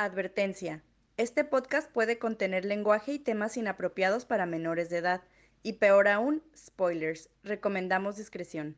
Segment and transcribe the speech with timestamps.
[0.00, 0.84] Advertencia.
[1.16, 5.22] Este podcast puede contener lenguaje y temas inapropiados para menores de edad.
[5.64, 7.30] Y peor aún, spoilers.
[7.42, 8.76] Recomendamos discreción.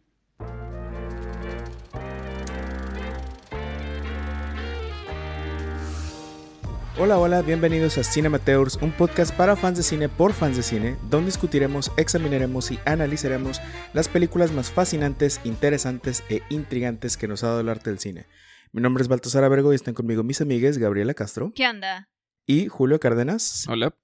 [6.98, 10.96] Hola, hola, bienvenidos a Cinemateurs, un podcast para fans de cine por fans de cine,
[11.10, 13.60] donde discutiremos, examinaremos y analizaremos
[13.92, 18.24] las películas más fascinantes, interesantes e intrigantes que nos ha dado el arte del cine.
[18.72, 22.08] Mi nombre es Baltasar Abrego y están conmigo mis amigas Gabriela Castro ¿Qué onda?
[22.46, 23.66] y Julio Cárdenas.
[23.68, 23.96] Hola.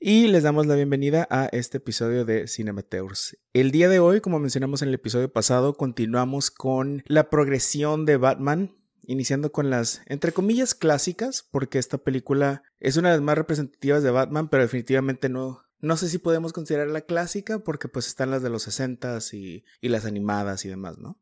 [0.00, 3.36] Y les damos la bienvenida a este episodio de Cinemateurs.
[3.52, 8.16] El día de hoy, como mencionamos en el episodio pasado, continuamos con la progresión de
[8.16, 13.36] Batman, iniciando con las, entre comillas, clásicas, porque esta película es una de las más
[13.36, 18.30] representativas de Batman, pero definitivamente no, no sé si podemos considerarla clásica, porque pues están
[18.30, 21.20] las de los 60s y, y las animadas y demás, ¿no?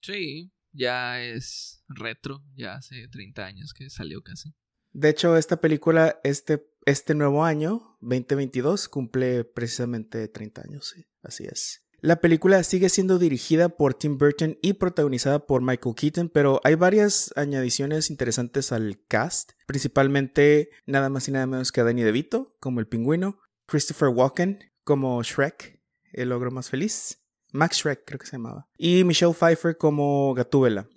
[0.00, 4.54] Sí, ya es retro, ya hace 30 años que salió casi.
[4.92, 11.44] De hecho, esta película, este, este nuevo año, 2022, cumple precisamente 30 años, sí, así
[11.44, 11.82] es.
[12.00, 16.74] La película sigue siendo dirigida por Tim Burton y protagonizada por Michael Keaton, pero hay
[16.74, 22.80] varias añadiciones interesantes al cast, principalmente nada más y nada menos que Danny DeVito como
[22.80, 27.25] el pingüino, Christopher Walken como Shrek, el ogro más feliz,
[27.56, 30.88] Max Shrek creo que se llamaba, y Michelle Pfeiffer como Gatúbela.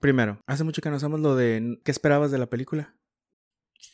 [0.00, 2.96] Primero, hace mucho que no sabemos lo de qué esperabas de la película.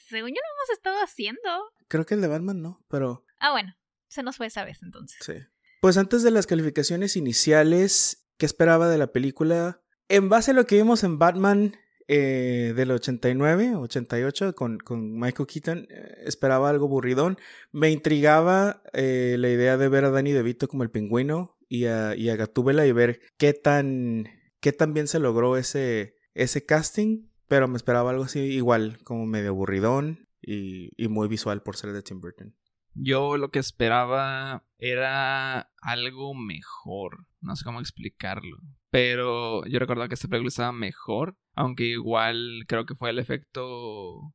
[0.08, 1.40] Según yo lo hemos estado haciendo.
[1.86, 3.76] Creo que el de Batman no, pero Ah, bueno,
[4.08, 5.18] se nos fue esa vez entonces.
[5.20, 5.34] Sí.
[5.80, 9.82] Pues antes de las calificaciones iniciales, ¿qué esperaba de la película?
[10.08, 11.76] En base a lo que vimos en Batman
[12.08, 17.38] eh, del 89, 88, con, con Michael Keaton, eh, esperaba algo burridón.
[17.70, 22.14] Me intrigaba eh, la idea de ver a Danny DeVito como el pingüino y a,
[22.16, 24.28] y a Gatúbela y ver qué tan,
[24.60, 29.26] qué tan bien se logró ese, ese casting, pero me esperaba algo así igual, como
[29.26, 32.54] medio aburridón y, y muy visual por ser de Tim Burton.
[33.00, 37.26] Yo lo que esperaba era algo mejor.
[37.40, 38.56] No sé cómo explicarlo.
[38.90, 41.36] Pero yo recordaba que esta película estaba mejor.
[41.54, 44.34] Aunque igual creo que fue el efecto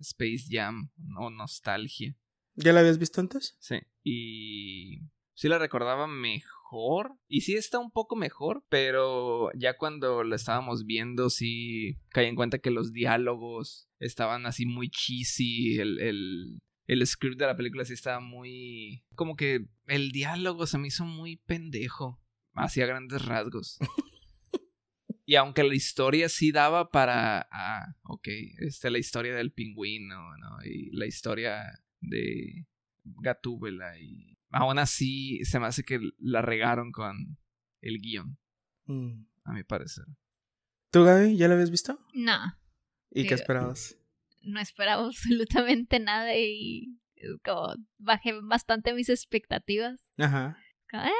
[0.00, 2.14] Space Jam o nostalgia.
[2.54, 3.56] ¿Ya la habías visto antes?
[3.60, 3.76] Sí.
[4.02, 6.61] Y sí la recordaba mejor.
[7.28, 8.64] Y sí está un poco mejor.
[8.68, 14.66] Pero ya cuando la estábamos viendo, sí caí en cuenta que los diálogos estaban así
[14.66, 15.78] muy cheesy.
[15.78, 19.04] El, el, el script de la película sí estaba muy...
[19.14, 22.20] Como que el diálogo se me hizo muy pendejo.
[22.54, 23.78] Hacia grandes rasgos.
[25.24, 27.48] y aunque la historia sí daba para...
[27.50, 28.28] Ah, ok.
[28.58, 30.64] Esta es la historia del pingüino, ¿no?
[30.64, 31.62] Y la historia
[32.00, 32.66] de
[33.04, 33.98] Gatúbela.
[33.98, 37.38] Y aún así se me hace que la regaron con
[37.80, 38.38] el guion.
[38.86, 39.24] Mm.
[39.44, 40.04] A mi parecer.
[40.90, 41.98] ¿Tú, Gaby, ya la habías visto?
[42.14, 42.38] No,
[43.10, 43.96] ¿Y qué esperabas?
[44.42, 50.10] no esperaba absolutamente nada y es como bajé bastante mis expectativas.
[50.18, 50.58] Ajá.
[50.90, 51.10] Como, eh,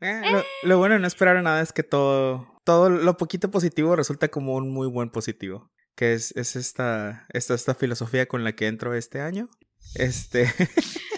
[0.00, 3.96] Eh, lo, lo bueno de no esperar nada es que todo, todo lo poquito positivo
[3.96, 5.70] resulta como un muy buen positivo.
[5.96, 9.48] Que es, es esta, esta, esta filosofía con la que entro este año.
[9.94, 10.46] Este.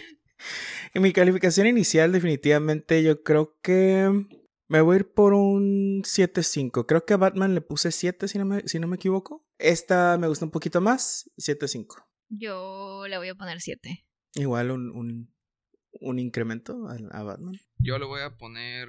[0.97, 4.11] en mi calificación inicial, definitivamente, yo creo que
[4.67, 6.87] me voy a ir por un 7.5.
[6.87, 9.47] Creo que a Batman le puse 7, si no me, si no me equivoco.
[9.59, 12.03] Esta me gusta un poquito más, 7.5.
[12.31, 14.07] yo le voy a poner 7.
[14.37, 15.35] Igual un, un,
[16.01, 17.57] un incremento a, a Batman.
[17.79, 18.89] Yo le voy a poner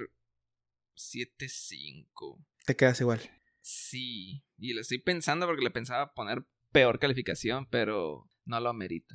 [0.96, 2.42] 7.5.
[2.64, 3.20] Te quedas igual.
[3.60, 9.14] Sí, y le estoy pensando porque le pensaba poner peor calificación, pero no lo amerita.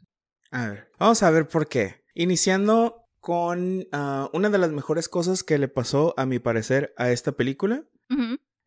[0.53, 2.03] A ver, vamos a ver por qué.
[2.13, 7.09] Iniciando con ah, una de las mejores cosas que le pasó, a mi parecer, a
[7.09, 7.85] esta película,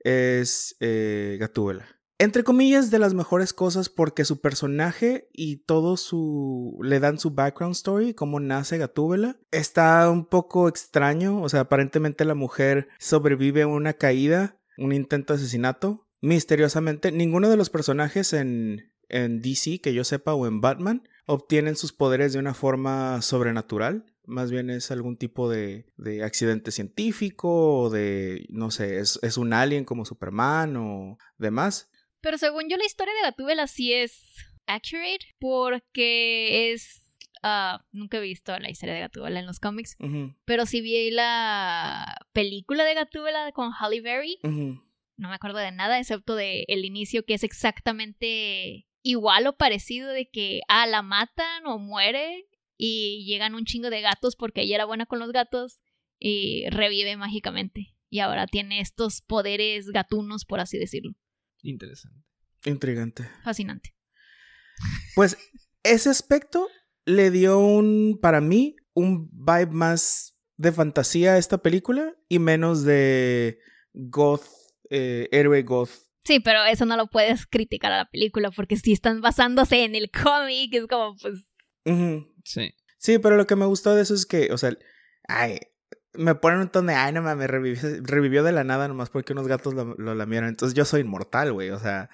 [0.00, 1.86] es eh, Gatúbela.
[2.18, 6.76] Entre comillas, de las mejores cosas porque su personaje y todo su...
[6.82, 9.38] le dan su background story, cómo nace Gatúbela.
[9.52, 15.34] Está un poco extraño, o sea, aparentemente la mujer sobrevive a una caída, un intento
[15.34, 16.08] de asesinato.
[16.20, 21.76] Misteriosamente, ninguno de los personajes en, en DC, que yo sepa, o en Batman, obtienen
[21.76, 24.06] sus poderes de una forma sobrenatural.
[24.24, 29.36] Más bien es algún tipo de, de accidente científico o de, no sé, es, es
[29.36, 31.90] un alien como Superman o demás.
[32.20, 34.34] Pero según yo la historia de Gatúbela sí es
[34.66, 37.02] accurate porque es...
[37.42, 39.96] ah, nunca he visto la historia de Gatúbela en los cómics,
[40.44, 44.38] pero sí vi la película de Gatúbela con Halle Berry.
[44.42, 50.08] No me acuerdo de nada excepto de el inicio que es exactamente igual o parecido
[50.10, 54.74] de que ah, la matan o muere y llegan un chingo de gatos porque ella
[54.74, 55.80] era buena con los gatos
[56.18, 57.94] y revive mágicamente.
[58.10, 61.12] Y ahora tiene estos poderes gatunos, por así decirlo.
[61.62, 62.26] Interesante.
[62.64, 63.30] Intrigante.
[63.44, 63.94] Fascinante.
[65.14, 65.36] Pues
[65.84, 66.68] ese aspecto
[67.04, 72.82] le dio un, para mí, un vibe más de fantasía a esta película y menos
[72.82, 73.60] de
[73.92, 74.46] goth,
[74.90, 76.05] eh, héroe goth.
[76.26, 79.94] Sí, pero eso no lo puedes criticar a la película porque si están basándose en
[79.94, 81.46] el cómic, es como, pues...
[81.84, 82.34] Ujú.
[82.44, 82.74] Sí.
[82.98, 84.76] Sí, pero lo que me gustó de eso es que, o sea,
[85.28, 85.60] ay,
[86.14, 89.34] me ponen un tono de, ay, no mames, revivió, revivió de la nada nomás porque
[89.34, 90.48] unos gatos lo, lo lamieron.
[90.48, 92.10] Entonces yo soy inmortal, güey, o sea,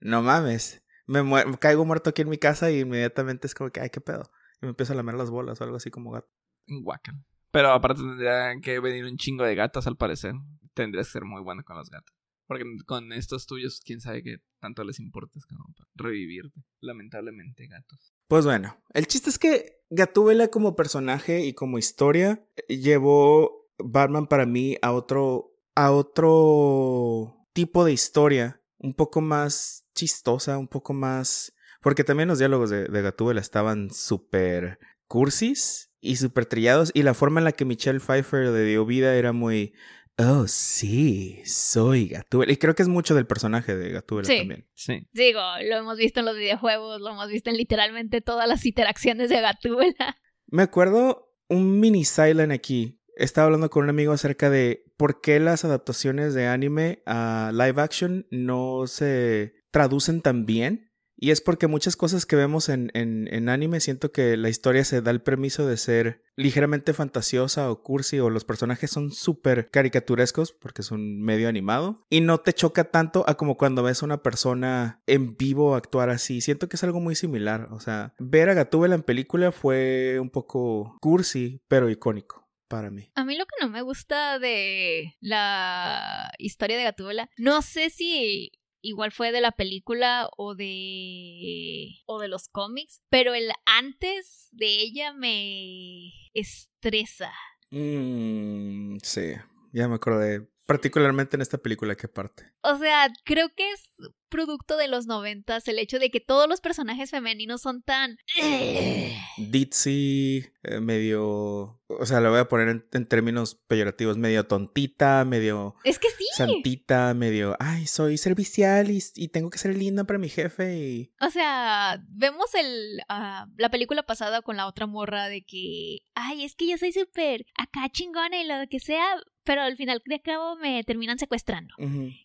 [0.00, 0.82] no mames.
[1.06, 4.00] Me muer- caigo muerto aquí en mi casa y inmediatamente es como que, ay, qué
[4.02, 4.30] pedo.
[4.60, 6.28] Y me empiezo a lamer las bolas o algo así como gato.
[6.66, 7.14] Guacal.
[7.50, 10.34] Pero aparte tendría que venir un chingo de gatos al parecer.
[10.74, 12.14] Tendrías que ser muy bueno con los gatos.
[12.46, 16.64] Porque con estos tuyos, quién sabe qué tanto les importa es como para revivirte.
[16.80, 18.14] Lamentablemente, gatos.
[18.28, 24.26] Pues bueno, el chiste es que Gatúbela como personaje y como historia eh, llevó Batman
[24.26, 30.92] para mí a otro a otro tipo de historia, un poco más chistosa, un poco
[30.92, 37.02] más porque también los diálogos de, de Gatúbela estaban súper cursis y súper trillados y
[37.02, 39.74] la forma en la que Michelle Pfeiffer le dio vida era muy
[40.16, 42.52] Oh, sí, soy Gatúbela.
[42.52, 44.38] Y creo que es mucho del personaje de Gatúbela Sí.
[44.38, 44.68] también.
[44.74, 45.08] Sí.
[45.12, 49.28] Digo, lo hemos visto en los videojuegos, lo hemos visto en literalmente todas las interacciones
[49.28, 50.16] de Gatúbela.
[50.46, 53.00] Me acuerdo un mini silent aquí.
[53.16, 57.80] Estaba hablando con un amigo acerca de por qué las adaptaciones de anime a live
[57.82, 60.92] action no se traducen tan bien.
[61.24, 65.00] Y es porque muchas cosas que vemos en, en, anime siento que la historia se
[65.00, 70.52] da el permiso de ser ligeramente fantasiosa o cursi o los personajes son súper caricaturescos
[70.52, 74.22] porque son medio animado y no te choca tanto a como cuando ves a una
[74.22, 76.42] persona en vivo actuar así.
[76.42, 77.68] Siento que es algo muy similar.
[77.70, 83.10] O sea, ver a Gatúbela en película fue un poco cursi, pero icónico para mí.
[83.14, 88.52] A mí lo que no me gusta de la historia de Gatúbela, no sé si
[88.84, 94.66] igual fue de la película o de o de los cómics, pero el antes de
[94.66, 97.32] ella me estresa.
[97.70, 99.32] Mm, sí,
[99.72, 100.46] ya me acordé.
[100.66, 102.52] Particularmente en esta película que parte.
[102.62, 103.90] O sea, creo que es
[104.34, 108.16] producto de los noventas el hecho de que todos los personajes femeninos son tan
[109.38, 111.80] Ditzy, eh, medio.
[111.86, 116.08] O sea, lo voy a poner en, en términos peyorativos: medio tontita, medio Es que
[116.10, 116.26] sí.
[116.34, 117.56] santita, medio.
[117.60, 120.78] Ay, soy servicial y, y tengo que ser linda para mi jefe.
[120.78, 121.12] Y.
[121.20, 126.44] O sea, vemos el ah, la película pasada con la otra morra de que, ay,
[126.44, 130.20] es que yo soy súper acá chingona y lo que sea, pero al final de
[130.20, 131.74] cabo me terminan secuestrando.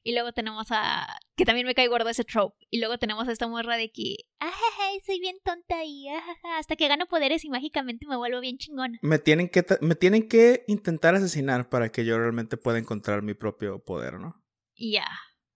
[0.03, 2.55] Y luego tenemos a, que también me cae gordo ese trope.
[2.69, 6.75] Y luego tenemos a esta morra de que, ay, soy bien tonta y ajaja, hasta
[6.75, 8.97] que gano poderes y mágicamente me vuelvo bien chingona.
[9.01, 13.33] Me tienen, que me tienen que intentar asesinar para que yo realmente pueda encontrar mi
[13.33, 14.41] propio poder, ¿no?
[14.75, 15.07] Ya.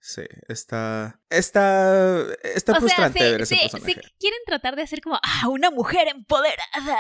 [0.06, 1.22] Sí, está.
[1.30, 2.26] Está.
[2.44, 3.94] Está O sea, frustrante se, ver ese se- personaje.
[3.94, 7.00] se quieren tratar de hacer como, ah, una mujer empoderada.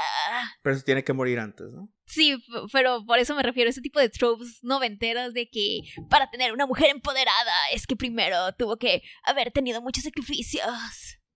[0.62, 1.90] Pero se tiene que morir antes, ¿no?
[2.06, 2.42] Sí,
[2.72, 6.54] pero por eso me refiero a ese tipo de tropes noventeros de que para tener
[6.54, 10.66] una mujer empoderada es que primero tuvo que haber tenido muchos sacrificios.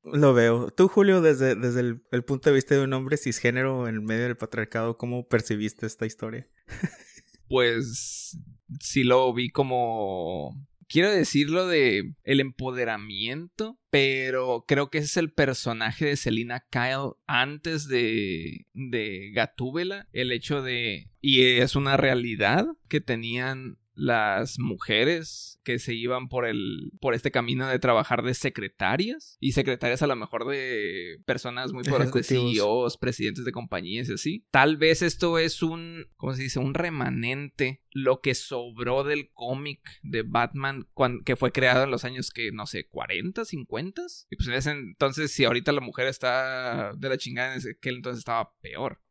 [0.03, 0.71] Lo veo.
[0.71, 4.23] Tú, Julio, desde, desde el, el punto de vista de un hombre cisgénero en medio
[4.23, 6.47] del patriarcado, ¿cómo percibiste esta historia?
[7.49, 8.37] Pues
[8.81, 10.51] sí lo vi como.
[10.87, 17.15] Quiero decirlo de el empoderamiento, pero creo que ese es el personaje de Selina Kyle
[17.25, 20.07] antes de, de Gatúbela.
[20.13, 21.09] El hecho de.
[21.19, 27.29] Y es una realidad que tenían las mujeres que se iban por el por este
[27.29, 31.83] camino de trabajar de secretarias y secretarias a lo mejor de personas muy
[32.13, 32.23] poderosas de.
[32.55, 34.45] CEOs, presidentes de compañías y así.
[34.49, 36.59] Tal vez esto es un ¿cómo se dice?
[36.59, 42.05] un remanente lo que sobró del cómic de Batman cuan- que fue creado en los
[42.05, 46.07] años que no sé, 40, 50 y pues en ese entonces si ahorita la mujer
[46.07, 49.01] está de la chingada en aquel entonces estaba peor.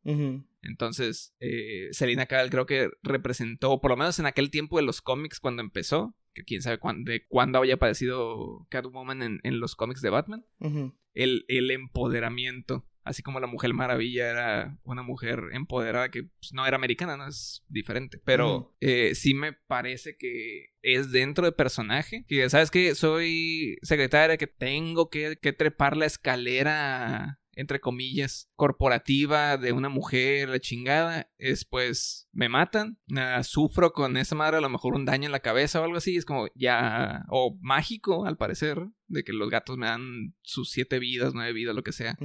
[0.63, 5.01] Entonces, eh, Selina Kyle creo que representó, por lo menos en aquel tiempo de los
[5.01, 9.75] cómics cuando empezó, que quién sabe cuán- de cuándo había aparecido Catwoman en, en los
[9.75, 10.45] cómics de Batman,
[11.15, 12.87] el, el empoderamiento.
[13.03, 17.29] Así como la Mujer Maravilla era una mujer empoderada que pues, no era americana, no
[17.29, 18.21] es diferente.
[18.25, 22.25] Pero eh, sí me parece que es dentro de personaje.
[22.27, 29.57] Que sabes que soy secretaria, que tengo que, que trepar la escalera entre comillas, corporativa
[29.57, 34.61] de una mujer, la chingada, es pues me matan, ah, sufro con esa madre a
[34.61, 38.27] lo mejor un daño en la cabeza o algo así, es como ya, o mágico
[38.27, 41.93] al parecer, de que los gatos me dan sus siete vidas, nueve vidas, lo que
[41.93, 42.17] sea,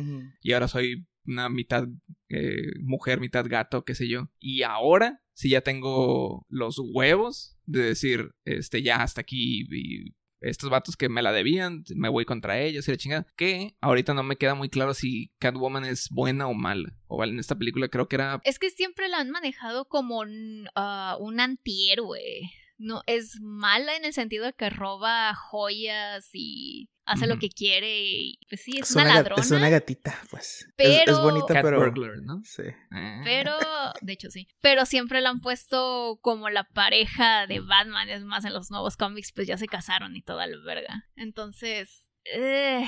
[0.42, 1.88] y ahora soy una mitad
[2.30, 7.84] eh, mujer, mitad gato, qué sé yo, y ahora sí ya tengo los huevos de
[7.84, 12.60] decir, este, ya hasta aquí y estos vatos que me la debían, me voy contra
[12.60, 13.28] ellos y la chingada.
[13.36, 16.94] Que ahorita no me queda muy claro si Catwoman es buena o mala.
[17.08, 18.42] O en esta película creo que era...
[18.44, 22.42] Es que siempre la han manejado como un, ah, un antihéroe.
[22.78, 28.04] No, es mala en el sentido de que roba joyas y hace lo que quiere.
[28.04, 29.42] Y, pues sí, es, Es una, ladrona.
[29.42, 30.68] Es una gatita, pues.
[30.78, 31.80] Es- Es, Pero- bonita, Cat pero.
[31.80, 32.42] Burglar, ¿no?
[32.44, 32.64] Sí.
[32.64, 33.22] Eh.
[33.24, 33.54] Pero,
[34.02, 34.48] de hecho sí.
[34.62, 38.10] Pero siempre la han puesto como la pareja de Batman.
[38.10, 41.06] Es más, en los nuevos cómics, pues ya se casaron y toda la verga.
[41.16, 42.10] Entonces.
[42.26, 42.86] eh,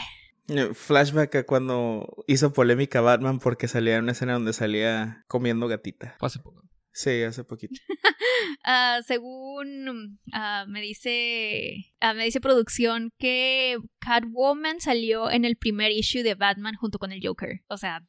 [0.49, 5.67] Eh, Flashback a cuando hizo polémica Batman porque salía en una escena donde salía comiendo
[5.69, 6.15] gatita.
[6.19, 6.61] Fue hace poco.
[6.91, 7.73] Sí, hace poquito.
[8.63, 11.93] ah, según ah, me dice.
[11.99, 17.11] ah, me dice producción que Catwoman salió en el primer issue de Batman junto con
[17.11, 17.61] el Joker.
[17.67, 18.01] O sea,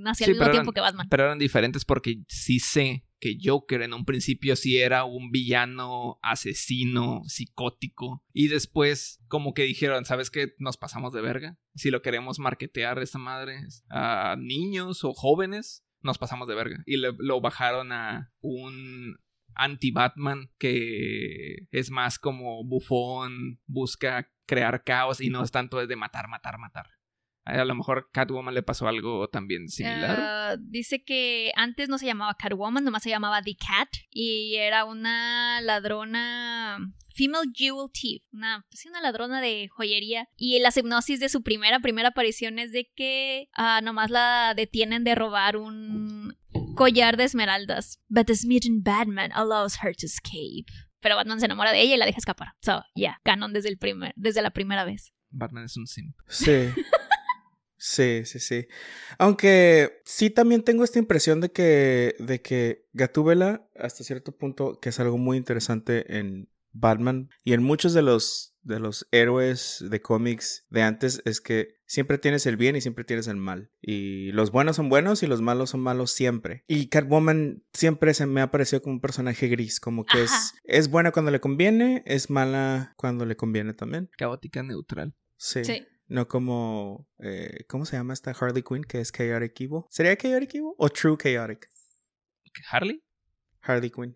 [0.00, 1.08] nació Sí, al mismo tiempo que Batman.
[1.10, 6.18] Pero eran diferentes porque sí sé que Joker en un principio sí era un villano
[6.22, 8.24] asesino, psicótico.
[8.32, 10.54] Y después como que dijeron, ¿sabes qué?
[10.58, 11.58] Nos pasamos de verga.
[11.74, 16.82] Si lo queremos marketear esta madre a niños o jóvenes, nos pasamos de verga.
[16.86, 19.18] Y le- lo bajaron a un
[19.54, 26.28] anti-Batman que es más como bufón, busca crear caos y no es tanto de matar,
[26.28, 26.86] matar, matar.
[27.44, 30.18] A lo mejor Catwoman le pasó algo también similar.
[30.20, 34.84] Ah, dice que antes no se llamaba Catwoman, nomás se llamaba The Cat y era
[34.84, 36.78] una ladrona
[37.14, 41.80] female jewel thief, una, pues una ladrona de joyería y la hipnosis de su primera
[41.80, 46.36] primera aparición es de que ah, nomás la detienen de robar un
[46.74, 50.70] collar de esmeraldas, but the smitten Batman allows her to escape.
[51.00, 52.48] Pero Batman se enamora de ella y la deja escapar.
[52.60, 55.12] So, yeah, canon desde el primer, desde la primera vez.
[55.30, 56.16] Batman es un simp.
[56.28, 56.68] Sí.
[57.82, 58.66] Sí, sí, sí.
[59.16, 64.90] Aunque sí también tengo esta impresión de que, de que Gatúbela, hasta cierto punto, que
[64.90, 70.02] es algo muy interesante en Batman y en muchos de los, de los héroes de
[70.02, 73.72] cómics de antes, es que siempre tienes el bien y siempre tienes el mal.
[73.80, 76.62] Y los buenos son buenos y los malos son malos siempre.
[76.68, 80.88] Y Catwoman siempre se me ha parecido como un personaje gris, como que es, es
[80.88, 84.08] buena cuando le conviene, es mala cuando le conviene también.
[84.16, 85.14] Caótica neutral.
[85.36, 85.64] Sí.
[85.64, 85.84] Sí.
[86.06, 87.08] No como.
[87.18, 89.82] eh, ¿Cómo se llama esta Harley Quinn que es Chaotic Evil?
[89.90, 91.68] ¿Sería Chaotic Evil o True Chaotic?
[92.70, 93.02] ¿Harley?
[93.62, 94.14] Harley Quinn.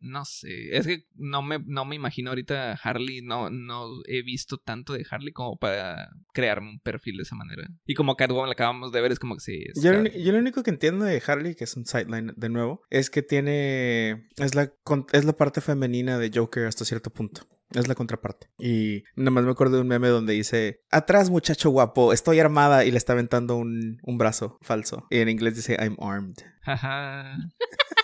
[0.00, 0.76] No sé.
[0.76, 3.20] Es que no me, no me imagino ahorita Harley.
[3.22, 7.68] No, no he visto tanto de Harley como para crearme un perfil de esa manera.
[7.84, 9.64] Y como Catwoman la acabamos de ver, es como que sí.
[9.82, 12.82] Yo, lo yo lo único que entiendo de Harley, que es un sideline de nuevo,
[12.90, 14.28] es que tiene.
[14.36, 14.72] Es la,
[15.12, 17.46] es la parte femenina de Joker hasta cierto punto.
[17.74, 18.48] Es la contraparte.
[18.58, 22.84] Y nada más me acuerdo de un meme donde dice: Atrás, muchacho guapo, estoy armada
[22.84, 25.06] y le está aventando un, un brazo falso.
[25.10, 26.36] Y en inglés dice: I'm armed.
[26.64, 27.36] Ajá.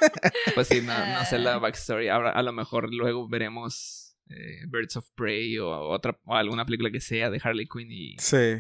[0.55, 2.09] pues sí, no, no sé la backstory.
[2.09, 6.91] Ahora a lo mejor luego veremos eh, Birds of Prey o otra o alguna película
[6.91, 8.57] que sea de Harley Quinn y Sí.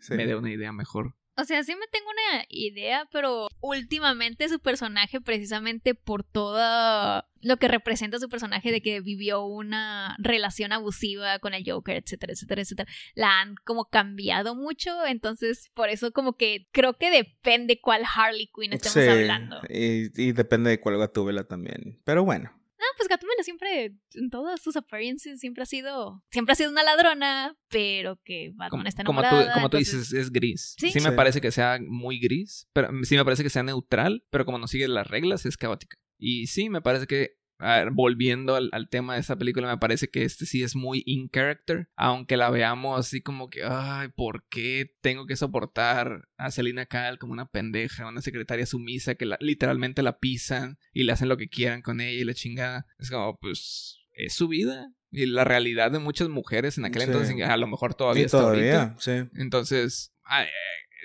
[0.00, 0.14] sí.
[0.14, 1.14] me dé una idea mejor.
[1.36, 7.56] O sea, sí me tengo una idea, pero últimamente su personaje, precisamente por todo lo
[7.56, 12.60] que representa su personaje de que vivió una relación abusiva con el Joker, etcétera, etcétera,
[12.60, 18.02] etcétera, la han como cambiado mucho, entonces por eso como que creo que depende cuál
[18.14, 19.60] Harley Quinn estemos Sí, hablando.
[19.70, 22.00] Y, y depende de cuál Gatúbela también.
[22.04, 22.50] Pero bueno.
[22.96, 27.56] Pues Gatúbela siempre, en todas sus appearances, siempre ha sido, siempre ha sido una ladrona,
[27.68, 29.48] pero que Batman Como, está como enamorada.
[29.48, 30.74] tú, como tú entonces- dices, es gris.
[30.78, 30.90] Sí.
[30.92, 31.16] Sí, me Sí.
[31.16, 34.66] parece que sea muy gris, pero sí me parece que sea neutral, pero como no
[34.68, 35.96] sigue las reglas, es caótica.
[36.18, 39.78] Y sí, me parece que, a ver, volviendo al, al tema de esta película, me
[39.78, 44.08] parece que este sí es muy in character, aunque la veamos así como que, ay,
[44.14, 49.26] ¿por qué tengo que soportar a Selina Kyle como una pendeja, una secretaria sumisa que
[49.26, 52.86] la- literalmente la pisan y le hacen lo que quieran con ella y la chingada?
[52.98, 54.92] Es como, pues, es su vida.
[55.10, 57.06] Y la realidad de muchas mujeres en aquel Sí.
[57.06, 58.96] entonces, a lo mejor todavía y está todavía, ahorita.
[59.00, 59.12] sí.
[59.36, 60.48] Entonces, ah, eh,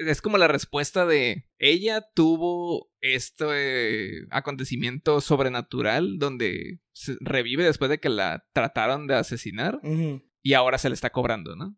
[0.08, 8.00] es como la respuesta de ella tuvo este acontecimiento sobrenatural donde se revive después de
[8.00, 9.79] que la trataron de asesinar
[10.41, 11.77] y ahora se le está cobrando, ¿no?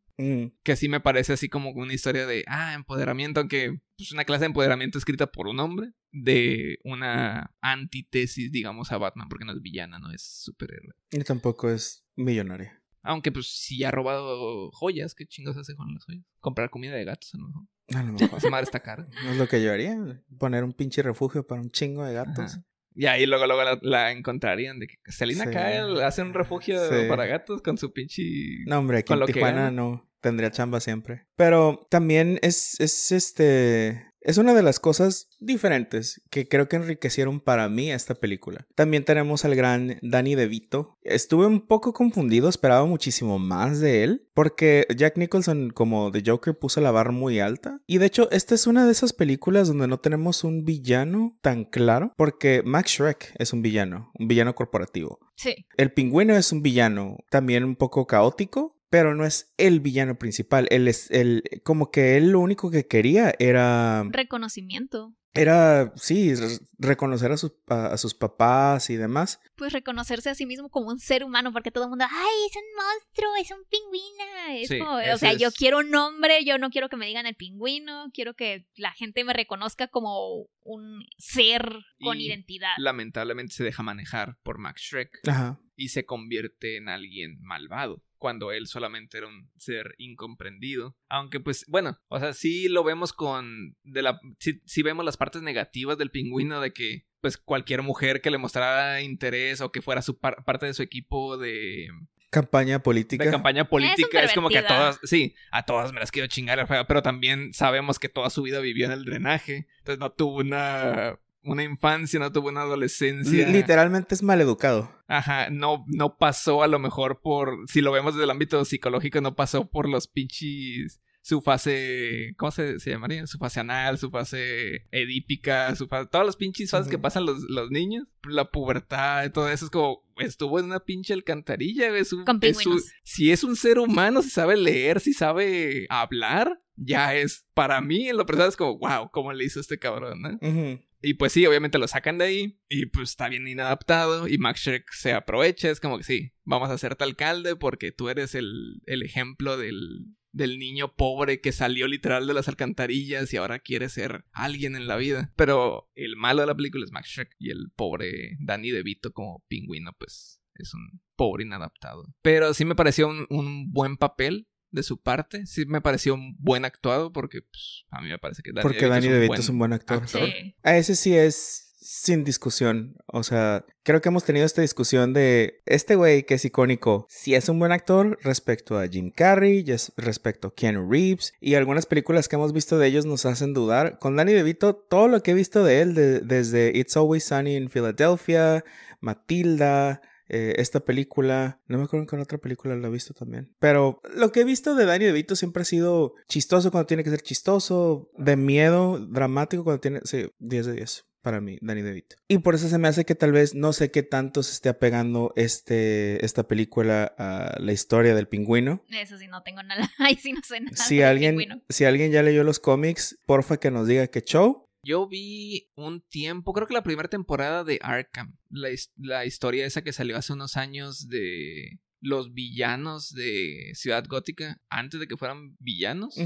[0.63, 4.41] Que sí me parece así como una historia de, ah, empoderamiento, aunque es una clase
[4.41, 9.61] de empoderamiento escrita por un hombre, de una antítesis, digamos, a Batman, porque no es
[9.61, 10.93] villana, no es superhéroe.
[11.11, 12.80] Y tampoco es millonaria.
[13.03, 16.23] Aunque pues si ha robado joyas, ¿qué chingos hace con las joyas?
[16.39, 17.63] Comprar comida de gatos a lo mejor.
[17.95, 18.37] A lo mejor.
[18.37, 19.07] Esa madre está cara.
[19.23, 19.97] No es lo que yo haría.
[20.37, 22.53] Poner un pinche refugio para un chingo de gatos.
[22.53, 22.65] Ajá.
[22.93, 25.51] Y ahí luego, luego la, la encontrarían de que Selina Sí.
[25.51, 27.07] Kyle hace un refugio Sí.
[27.07, 28.21] para gatos con su pinche...
[28.65, 31.25] No, hombre, aquí Con en Tijuana no tendría chamba siempre.
[31.37, 34.10] Pero también es, es este.
[34.21, 38.67] Es una de las cosas diferentes que creo que enriquecieron para mí esta película.
[38.75, 40.99] También tenemos al gran Danny DeVito.
[41.01, 46.57] Estuve un poco confundido, esperaba muchísimo más de él, porque Jack Nicholson como The Joker
[46.57, 47.81] puso la barra muy alta.
[47.87, 51.65] Y de hecho, esta es una de esas películas donde no tenemos un villano tan
[51.65, 55.19] claro, porque Max Shrek es un villano, un villano corporativo.
[55.35, 55.65] Sí.
[55.77, 60.67] El pingüino es un villano también un poco caótico, pero no es el villano principal.
[60.69, 65.15] Él es el, como que él lo único que quería era, Reconocimiento.
[65.33, 69.39] Era, sí, re- reconocer a sus, a, a sus papás y demás.
[69.55, 72.55] Pues reconocerse a sí mismo como un ser humano, porque todo el mundo, ay, es
[72.55, 74.61] un monstruo, es un pingüino.
[74.61, 77.25] Es Sí, como, o sea, yo quiero un nombre, yo no quiero que me digan
[77.25, 81.63] el pingüino, quiero que la gente me reconozca como un ser
[82.01, 82.73] con Y identidad.
[82.77, 85.59] Lamentablemente se deja manejar por Max Shrek Ajá.
[85.75, 88.03] y se convierte en alguien malvado.
[88.17, 90.95] Cuando él solamente era un ser incomprendido.
[91.13, 93.75] Aunque pues, bueno, o sea, sí lo vemos con.
[93.83, 94.19] de la.
[94.39, 97.05] Sí, sí vemos las partes negativas del pingüino de que.
[97.19, 100.81] Pues cualquier mujer que le mostrara interés o que fuera su par- parte de su
[100.81, 101.87] equipo de,
[102.31, 103.25] Campaña política.
[103.25, 106.59] de campaña política es como que a todas, sí, a todas me las quiero chingar,
[106.61, 110.13] al feo, pero también sabemos que toda su vida vivió en el drenaje, entonces no
[110.13, 113.47] tuvo una, una infancia, no tuvo una adolescencia.
[113.47, 114.91] Li- Literalmente es maleducado.
[115.07, 119.19] Ajá, no, no pasó a lo mejor por, si lo vemos desde el ámbito psicológico,
[119.21, 123.27] no pasó por los pinches, su fase, ¿cómo se, se llamaría?
[123.27, 127.41] Su fase anal, su fase edípica, su fase, todas las pinches fases que pasan los,
[127.47, 132.13] los niños, la pubertad, todo eso es como, estuvo en una pinche alcantarilla, güey, es
[132.13, 132.91] un- Con es un- pingüinos.
[133.03, 138.09] si es un ser humano, si sabe leer, si sabe hablar, ya es, para mí
[138.09, 140.29] en lo personal es como, wow, ¿cómo le hizo este cabrón, no?
[140.41, 140.81] Ujú.
[141.01, 144.61] Y pues sí, obviamente lo sacan de ahí y pues está bien inadaptado y Max
[144.61, 148.81] Shrek se aprovecha, es como que sí, vamos a hacerte alcalde porque tú eres el,
[148.85, 153.89] el ejemplo del, del niño pobre que salió literal de las alcantarillas y ahora quiere
[153.89, 155.33] ser alguien en la vida.
[155.35, 159.43] Pero el malo de la película es Max Shrek y el pobre Danny DeVito como
[159.47, 162.13] pingüino pues es un pobre inadaptado.
[162.21, 164.47] Pero sí me pareció un, un buen papel.
[164.71, 168.41] De su parte, sí me pareció un buen actuado porque pues, a mí me parece
[168.41, 170.03] que Danny Porque Danny un DeVito es un buen actor.
[170.03, 170.25] actor.
[170.27, 170.55] Sí.
[170.63, 172.95] A ese sí es sin discusión.
[173.07, 177.05] O sea, creo que hemos tenido esta discusión de este güey que es icónico.
[177.09, 179.65] Si es un buen actor respecto a Jim Carrey,
[179.97, 181.33] respecto a Keanu Reeves.
[181.41, 183.99] Y algunas películas que hemos visto de ellos nos hacen dudar.
[183.99, 187.57] Con Danny DeVito, todo lo que he visto de él, de- desde It's Always Sunny
[187.57, 188.63] in Philadelphia,
[189.01, 190.01] Matilda.
[190.33, 193.53] Eh, esta película, no me acuerdo en qué otra película la he visto también.
[193.59, 197.09] Pero lo que he visto de Danny DeVito siempre ha sido chistoso cuando tiene que
[197.09, 199.99] ser chistoso, de miedo, dramático cuando tiene.
[200.05, 202.15] Sí, 10 de 10 para mí, Danny DeVito.
[202.27, 204.69] Y por eso se me hace que tal vez no sé qué tanto se esté
[204.69, 208.83] apegando este, esta película a la historia del pingüino.
[208.89, 209.89] Eso sí, no tengo nada.
[209.99, 210.75] Ahí sí no sé nada.
[210.75, 211.61] Si alguien, pingüino.
[211.69, 214.67] si alguien ya leyó los cómics, porfa que nos diga qué show.
[214.83, 219.65] Yo vi un tiempo, creo que la primera temporada de Arkham, la, his- la historia
[219.65, 225.17] esa que salió hace unos años de los villanos de Ciudad Gótica, antes de que
[225.17, 226.17] fueran villanos.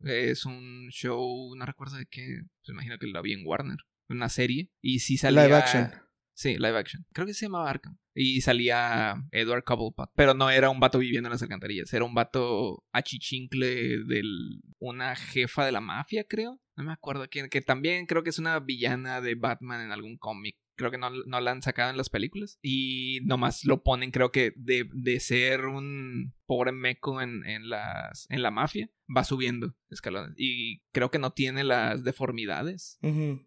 [0.00, 3.78] Es un show, no recuerdo de qué, pues imagino que la vi en Warner,
[4.10, 4.70] una serie.
[4.82, 5.44] Y sí salía...
[5.46, 5.90] Live action.
[6.34, 7.06] Sí, live action.
[7.14, 7.96] Creo que se llamaba Arkham.
[8.14, 10.10] Y salía Edward Cobblepot.
[10.14, 11.90] Pero no era un vato viviendo en las alcantarillas.
[11.94, 14.22] Era un vato achichincle de
[14.78, 16.60] una jefa de la mafia, creo.
[16.76, 17.48] No me acuerdo quién.
[17.48, 20.56] Que también creo que es una villana de Batman en algún cómic.
[20.76, 22.58] Creo que no, no la han sacado en las películas.
[22.60, 28.26] Y nomás lo ponen, creo que de, de ser un pobre meco en, en, las,
[28.28, 30.34] en la mafia, va subiendo escalones.
[30.36, 32.98] Y creo que no tiene las deformidades.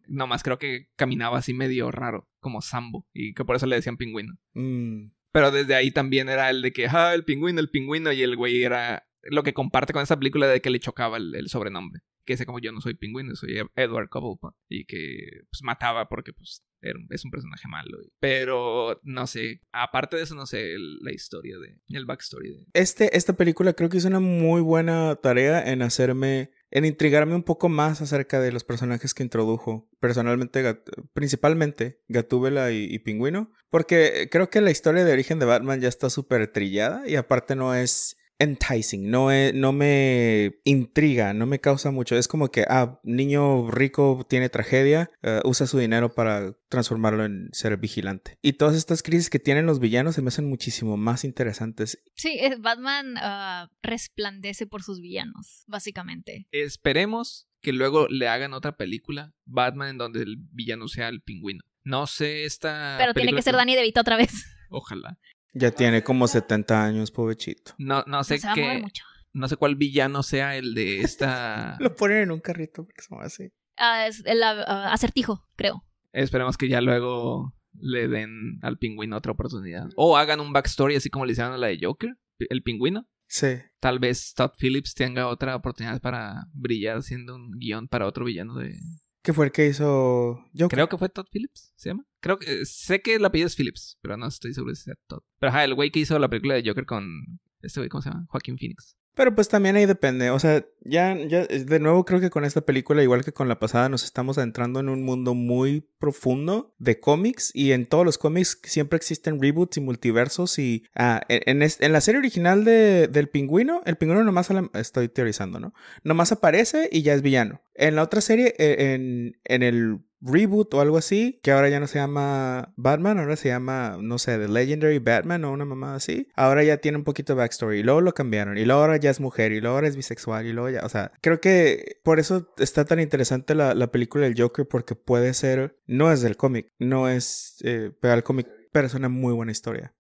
[0.08, 3.98] Nomás creo que caminaba así medio raro, como Sambo, y que por eso le decían
[3.98, 4.34] pingüino.
[4.54, 5.12] Mm.
[5.32, 8.36] Pero desde ahí también era el de que, ah, el pingüino, el pingüino, y el
[8.36, 12.02] güey era lo que comparte con esa película de que le chocaba el, el sobrenombre.
[12.30, 14.54] Que ese como yo no soy pingüino, soy Ed- Edward Cobblepot.
[14.70, 16.64] Y que pues mataba porque pues
[17.10, 17.98] es un personaje malo.
[18.20, 22.66] Pero no sé, aparte de eso no sé la historia de, el backstory de...
[22.74, 27.42] Este, esta película creo que hizo una muy buena tarea en hacerme, en intrigarme un
[27.42, 29.90] poco más acerca de los personajes que introdujo.
[30.00, 33.52] Personalmente, principalmente Gatúbela y, y Pingüino.
[33.72, 37.56] Porque creo que la historia de origen de Batman ya está súper trillada y aparte
[37.56, 42.16] no es enticing, no, es- no me intriga, no me causa mucho.
[42.16, 47.50] Es como que, ah, niño rico tiene tragedia, eh, usa su dinero para transformarlo en
[47.52, 48.38] ser vigilante.
[48.42, 52.38] Y todas estas crisis que tienen los villanos se me hacen muchísimo más interesantes Sí,
[52.40, 56.48] es- Batman ah, resplandece por sus villanos, básicamente.
[56.52, 61.62] Esperemos que luego le hagan otra película, Batman, en donde el villano sea el pingüino.
[61.84, 62.96] No sé esta...
[62.98, 64.32] Pero tiene que ser Danny DeVito otra vez.
[64.70, 65.18] Ojalá.
[65.54, 67.74] Ya tiene como 70 años, pobrecito.
[67.78, 68.84] No, no sé No qué...
[69.32, 71.78] No sé cuál villano sea el de esta...
[71.80, 73.52] Lo ponen en un carrito porque son así.
[73.78, 75.84] Ah, es el ah, acertijo, creo.
[76.12, 79.88] Esperemos que ya luego le den al pingüino otra oportunidad.
[79.96, 83.08] O hagan un backstory así como le hicieron a la de Joker, el pingüino.
[83.28, 83.58] Sí.
[83.80, 88.56] Tal vez Todd Phillips tenga otra oportunidad para brillar siendo un guion para otro villano
[88.56, 88.76] de...
[89.22, 90.70] ¿Qué fue el que hizo Joker?
[90.70, 92.06] Creo que fue Todd Phillips, ¿se llama?
[92.20, 92.66] Creo que...
[92.66, 95.22] Sé que el apellido es Phillips, pero no estoy seguro si es Todd.
[95.40, 97.40] Pero ajá, el güey que hizo la película de Joker con...
[97.62, 98.26] Este güey, ¿cómo se llama?
[98.30, 98.96] Joaquín Phoenix.
[99.20, 100.30] Pero pues también ahí depende.
[100.30, 103.60] O sea, ya, ya, de nuevo creo que con esta película, igual que con la
[103.60, 107.52] pasada, nos estamos adentrando en un mundo muy profundo de cómics.
[107.54, 110.58] Y en todos los cómics siempre existen reboots y multiversos.
[110.58, 115.10] Y ah, en, en, en, la serie original de, del pingüino, el pingüino nomás, estoy
[115.10, 115.74] teorizando, ¿no?
[116.06, 117.62] Nomás aparece y ya es villano.
[117.80, 121.80] En la otra serie, e, en, en el reboot o algo así, que ahora ya
[121.80, 125.96] no se llama Batman, ahora se llama, no sé, The Legendary Batman o una mamada
[125.96, 126.28] así.
[126.36, 129.10] Ahora ya tiene un poquito de backstory y luego lo cambiaron y luego ahora ya
[129.10, 132.20] es mujer y luego ahora es bisexual y luego ya, o sea, creo que por
[132.20, 136.36] eso está tan interesante la, la película del Joker porque puede ser, no es del
[136.36, 139.96] cómic, no es eh, pero el cómic, pero es una muy buena historia.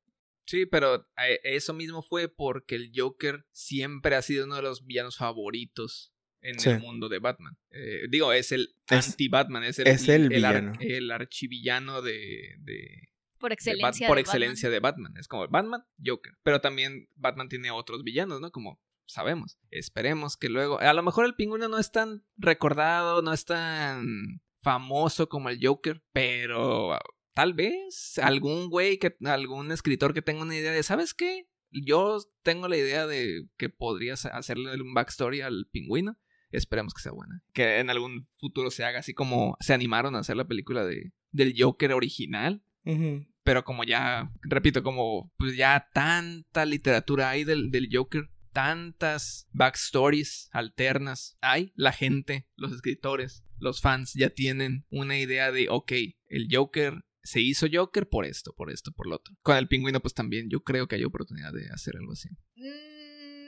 [0.45, 4.83] Sí, pero eh, eso mismo fue porque el Joker siempre ha sido uno de los
[4.83, 6.69] villanos favoritos en sí.
[6.69, 7.57] el mundo de Batman.
[7.71, 10.71] Eh, digo, es el anti-Batman, es el, es el, el, villano.
[10.71, 15.13] Ar, el archivillano de, de por excelencia, de, por de excelencia de Batman.
[15.17, 16.33] Es como Batman, Joker.
[16.43, 18.51] Pero también Batman tiene otros villanos, ¿no?
[18.51, 19.57] Como sabemos.
[19.71, 20.79] Esperemos que luego.
[20.79, 25.59] A lo mejor el pingüino no es tan recordado, no es tan famoso como el
[25.61, 26.97] Joker, pero
[27.33, 31.47] tal vez algún güey que algún escritor que tenga una idea de, ¿sabes qué?
[31.71, 36.17] Yo tengo la idea de que podrías hacerle un backstory al pingüino
[36.51, 37.41] esperemos que sea buena.
[37.53, 41.13] Que en algún futuro se haga así como se animaron a hacer la película de,
[41.31, 42.63] del Joker original.
[42.85, 43.27] Uh -huh.
[43.43, 50.49] Pero como ya, repito, como pues ya tanta literatura hay del, del Joker, tantas backstories
[50.51, 55.91] alternas hay, la gente, los escritores, los fans ya tienen una idea de, ok,
[56.27, 59.35] el Joker se hizo Joker por esto, por esto, por lo otro.
[59.41, 62.29] Con el pingüino pues también yo creo que hay oportunidad de hacer algo así.
[62.55, 62.98] Mm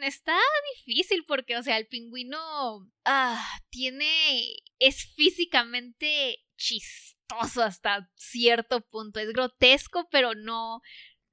[0.07, 0.37] está
[0.75, 2.37] difícil porque, o sea, el pingüino
[3.05, 4.57] ah, tiene.
[4.79, 9.19] es físicamente chistoso hasta cierto punto.
[9.19, 10.81] Es grotesco, pero no.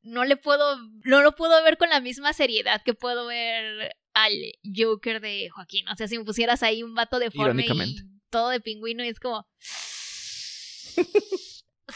[0.03, 0.79] No le puedo.
[1.05, 4.33] No lo puedo ver con la misma seriedad que puedo ver al
[4.75, 5.89] Joker de Joaquín.
[5.89, 7.97] O sea, si me pusieras ahí un vato deforme y
[8.31, 9.47] todo de pingüino, y es como.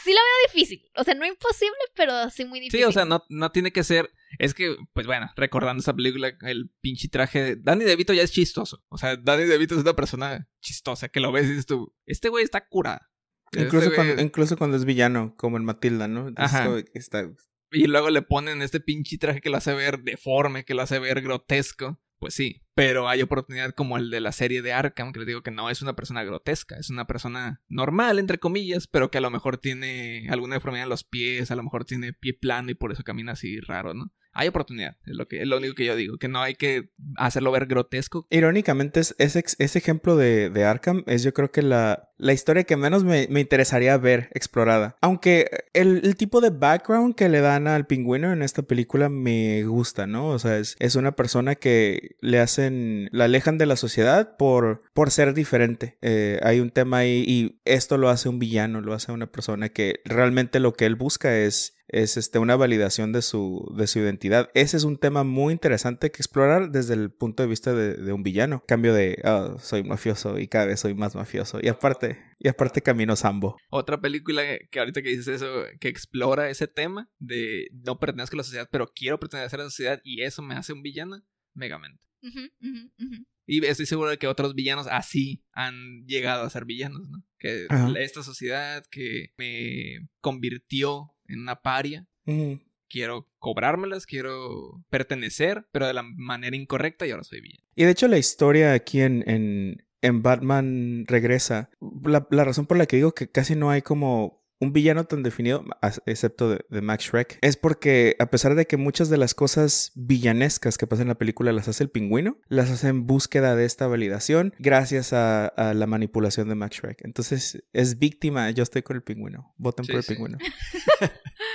[0.03, 0.81] Sí la veo difícil.
[0.95, 2.79] O sea, no imposible, pero sí muy difícil.
[2.79, 4.11] Sí, o sea, no, no tiene que ser.
[4.39, 7.55] Es que, pues bueno, recordando esa película, el pinche traje de.
[7.55, 8.83] Danny DeVito ya es chistoso.
[8.89, 12.29] O sea, Danny DeVito es una persona chistosa que lo ves y dices tú, este
[12.29, 13.09] güey está curada.
[13.53, 16.31] Incluso, este cuando, incluso cuando es villano, como en Matilda, ¿no?
[16.35, 16.67] Ajá.
[16.93, 17.29] Está...
[17.71, 20.99] Y luego le ponen este pinche traje que lo hace ver deforme, que lo hace
[20.99, 21.99] ver grotesco.
[22.23, 25.43] Pues sí, pero hay oportunidad como el de la serie de Arkham, que les digo
[25.43, 29.21] que no es una persona grotesca, es una persona normal, entre comillas, pero que a
[29.21, 32.75] lo mejor tiene alguna deformidad en los pies, a lo mejor tiene pie plano y
[32.75, 34.13] por eso camina así raro, ¿no?
[34.33, 37.67] Hay oportunidad, es lo, que, único que yo digo, que no hay que hacerlo ver
[37.67, 38.25] grotesco.
[38.31, 43.27] Irónicamente, ese, ese ejemplo de, Arkham es yo creo que la, historia que menos me,
[43.39, 44.95] interesaría ver explorada.
[45.01, 49.63] Aunque el, el, tipo de background que le dan al pingüino en esta película me
[49.65, 50.29] gusta, ¿no?
[50.29, 54.81] O sea, es, es una persona que le hacen, la alejan de la sociedad por,
[54.93, 55.97] por ser diferente.
[56.01, 59.69] Eh, hay un tema ahí y esto lo hace un villano, lo hace una persona
[59.69, 63.99] que realmente lo que él busca es es este, una validación de su, de su
[63.99, 64.49] identidad.
[64.53, 68.13] Ese es un tema muy interesante que explorar desde el punto de vista de, de
[68.13, 68.63] un villano.
[68.67, 71.59] Cambio de, oh, soy mafioso y cada vez soy más mafioso.
[71.61, 73.57] Y aparte, y aparte camino sambo.
[73.69, 78.37] Otra película que ahorita que dices eso, que explora ese tema de no pertenezco a
[78.37, 81.23] la sociedad, pero quiero pertenecer a la sociedad y eso me hace un villano,
[81.55, 82.07] Megamente.
[82.23, 83.25] Uh -huh, uh -huh.
[83.45, 87.23] Y estoy seguro de que otros villanos así han llegado a ser villanos, ¿no?
[87.37, 87.91] Que Ajá.
[87.99, 92.07] esta sociedad que me convirtió en una paria.
[92.25, 92.61] Uh -huh.
[92.89, 97.65] Quiero cobrármelas, quiero pertenecer, pero de la manera incorrecta y ahora soy villano.
[97.75, 101.71] Y de hecho la historia aquí en, en, en Batman regresa.
[102.03, 105.23] La, la razón por la que digo que casi no hay como un villano tan
[105.23, 105.63] definido,
[106.05, 109.91] excepto de, de, Max Shrek, es porque a pesar de que muchas de las cosas
[109.95, 113.65] villanescas que pasan en la película las hace el pingüino, las hace en búsqueda de
[113.65, 117.01] esta validación gracias a, a la manipulación de Max Shrek.
[117.05, 119.53] Entonces es víctima, yo estoy con el pingüino.
[119.57, 120.13] Voten Sí, por el sí.
[120.13, 120.37] pingüino.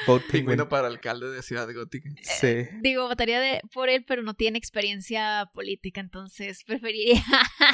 [0.06, 0.68] Vote Pingüino pingüino.
[0.68, 2.08] para alcalde de Ciudad Gótica.
[2.22, 2.66] Sí.
[2.82, 7.22] Digo, votaría de, por él, pero no tiene experiencia política, entonces preferiría.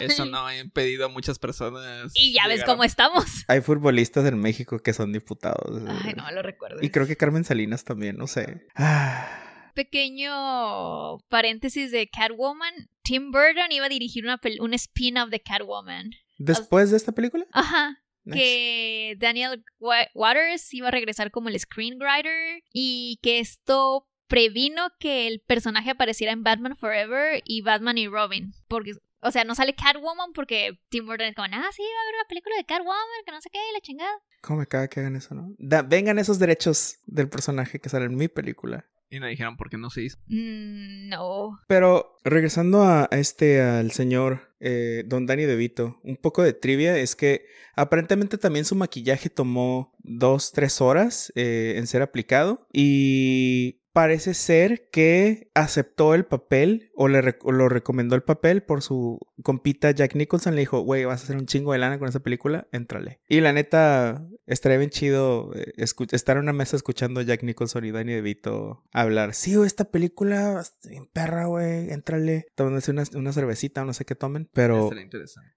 [0.00, 2.12] Eso no ha impedido a muchas personas.
[2.14, 3.24] y ya ves cómo estamos.
[3.48, 5.82] Hay futbolistas en México que son diputados.
[6.04, 6.78] Ay, no lo recuerdo.
[6.82, 8.66] Y creo que Carmen Salinas también, no sé.
[8.74, 12.72] Ah, pequeño paréntesis de Catwoman.
[13.02, 16.10] Tim Burton iba a dirigir una un spin-off de Catwoman.
[16.38, 17.46] Después de esta película.
[17.52, 17.98] Ajá.
[18.24, 18.38] Nice.
[18.38, 25.26] Que Daniel Wa- Waters iba a regresar como el screenwriter y que esto previno que
[25.26, 28.52] el personaje apareciera en Batman Forever y Batman y Robin.
[28.66, 28.92] Porque,
[29.24, 32.14] o sea, no sale Catwoman porque Tim Burton es como, ah, sí, va a haber
[32.20, 34.12] una película de Catwoman, que no sé qué, la chingada.
[34.42, 35.54] ¿Cómo me caga que hagan eso, no?
[35.58, 38.87] Da- vengan esos derechos del personaje que sale en mi película.
[39.10, 40.18] Y no dijeron por qué no se hizo.
[40.26, 41.58] Mm, no.
[41.68, 46.96] Pero regresando a a este, al señor eh, Don Danny DeVito, un poco de trivia
[46.98, 53.80] es que aparentemente también su maquillaje tomó dos, tres horas eh, en ser aplicado y
[53.94, 59.92] parece ser que aceptó el papel o, le lo recomendó el papel por su compita
[59.92, 60.56] Jack Nicholson.
[60.56, 63.20] Le dijo, güey, vas a hacer un chingo de lana con esa película, éntrale.
[63.28, 67.84] Y la neta, estaría bien chido eh, estar en una mesa escuchando a Jack Nicholson
[67.84, 69.32] y Danny DeVito hablar.
[69.32, 70.64] Sí, esta película
[71.12, 72.46] perra, güey, éntrale.
[72.56, 74.90] Tomándose una, una cervecita o no sé qué tomen, pero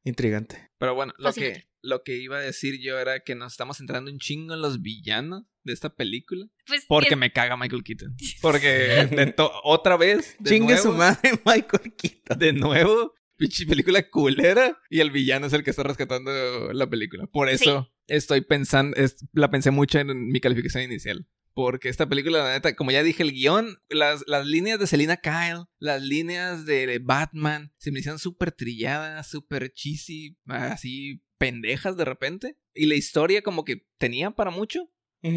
[0.03, 0.69] intrigante.
[0.77, 4.11] Pero bueno, lo que, lo que iba a decir yo era que nos estamos entrando
[4.11, 6.45] un chingo en los villanos de esta película.
[6.65, 8.15] Pues, Porque es- me caga Michael Keaton.
[8.41, 8.67] Porque
[9.09, 12.39] de to- otra vez, de Chingue nuevo, su madre, Michael Keaton.
[12.39, 14.79] de nuevo, pinche película culera.
[14.89, 17.27] Y el villano es el que está rescatando la película.
[17.27, 21.27] Por eso estoy pensando, es- la pensé mucho en mi calificación inicial.
[21.57, 25.17] Porque esta película, la neta, como ya dije, el guion, las, las líneas de Selina
[25.17, 32.05] Kyle, las líneas de Batman, se me hicieron súper trilladas, súper cheesy, así pendejas de
[32.05, 32.57] repente.
[32.75, 34.91] Y la historia como que tenía para mucho,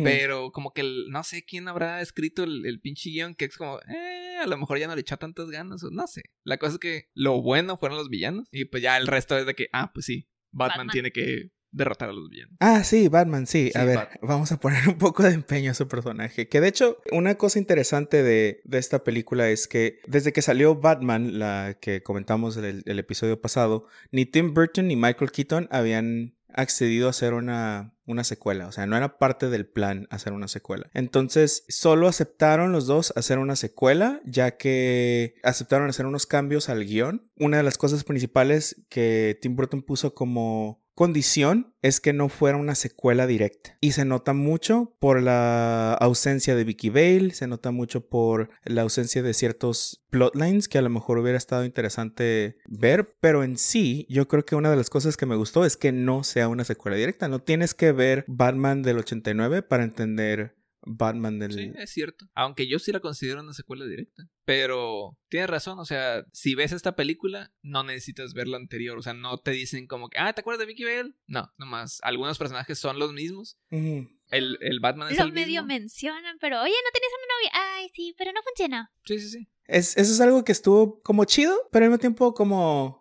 [0.04, 3.56] pero como que el- no sé quién habrá escrito el, el pinche guion que es
[3.56, 6.22] como, eh, a lo mejor ya no le echó tantas ganas, o no sé.
[6.44, 9.46] La cosa es que lo bueno fueron los villanos y pues ya el resto es
[9.46, 10.92] de que, ah, pues sí, Batman, Batman.
[10.92, 12.56] tiene que derrotar a los villanos.
[12.60, 13.70] Ah, sí, Batman, sí.
[13.74, 14.18] A ver, Batman.
[14.22, 16.48] vamos a poner un poco de empeño a su personaje.
[16.48, 20.76] Que de hecho, una cosa interesante de, de esta película es que desde que salió
[20.76, 25.68] Batman, la que comentamos en el, el episodio pasado, ni Tim Burton ni Michael Keaton
[25.70, 28.66] habían accedido a hacer una, una secuela.
[28.66, 30.90] O sea, no era parte del plan hacer una secuela.
[30.94, 36.84] Entonces, solo aceptaron los dos hacer una secuela, ya que aceptaron hacer unos cambios al
[36.84, 37.30] guion.
[37.38, 42.58] Una de las cosas principales que Tim Burton puso como condición es que no fuera
[42.58, 43.74] una secuela directa.
[43.80, 48.82] Y se nota mucho por la ausencia de Vicky Vale, se nota mucho por la
[48.82, 54.04] ausencia de ciertos plotlines que a lo mejor hubiera estado interesante ver, pero en sí
[54.10, 56.64] yo creo que una de las cosas que me gustó es que no sea una
[56.64, 57.28] secuela directa.
[57.28, 61.52] No tienes que ver Batman del 89 para entender Batman del...
[61.52, 62.26] Sí, es cierto.
[62.34, 64.28] Aunque yo sí la considero una secuela directa.
[64.44, 68.98] Pero tienes razón, o sea, si ves esta película, no necesitas ver la anterior.
[68.98, 71.14] O sea, no te dicen como que, ah, ¿te acuerdas de Vicky Bell?
[71.26, 73.58] No, nomás algunos personajes son los mismos.
[73.70, 74.08] Ujú.
[74.30, 75.66] El, el Batman es Lo el medio mismo.
[75.66, 77.74] mencionan, pero oye, ¿no tenías una novia?
[77.76, 78.92] Ay, sí, pero no funciona.
[79.04, 79.48] Sí, sí, sí.
[79.66, 82.99] Es, eso es algo que estuvo como chido, pero al mismo tiempo como...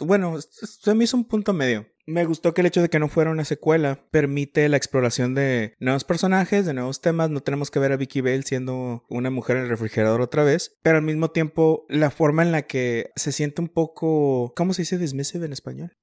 [0.00, 1.86] Bueno, se me hizo un punto medio.
[2.06, 5.74] Me gustó que el hecho de que no fuera una secuela permite la exploración de
[5.78, 7.28] nuevos personajes, de nuevos temas.
[7.28, 10.78] No tenemos que ver a Vicky Bale siendo una mujer en el refrigerador otra vez.
[10.82, 14.54] Pero al mismo tiempo, la forma en la que se siente un poco...
[14.56, 15.98] ¿Cómo se dice dismissive en español?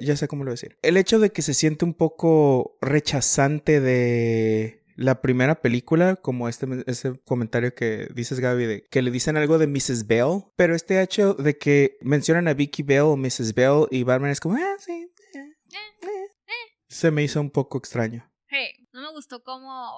[0.00, 0.78] Ya sé cómo lo decir.
[0.82, 6.66] El hecho de que se siente un poco rechazante de la primera película, como este
[6.86, 10.08] ese comentario que dices, Gaby, de que le dicen algo de Mrs.
[10.08, 13.54] Bell, pero este hecho de que mencionan a Vicky Bell o Mrs.
[13.54, 16.52] Bell y Batman es como, ah, sí, eh, eh",
[16.88, 18.28] se me hizo un poco extraño.
[18.48, 19.92] Hey, no me gustó como...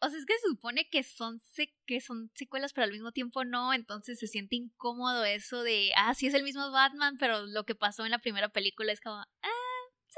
[0.00, 1.40] O sea, es que se supone que son,
[1.84, 6.14] que son secuelas, pero al mismo tiempo no, entonces se siente incómodo eso de, ah,
[6.14, 9.16] sí es el mismo Batman, pero lo que pasó en la primera película es como,
[9.16, 9.57] ah,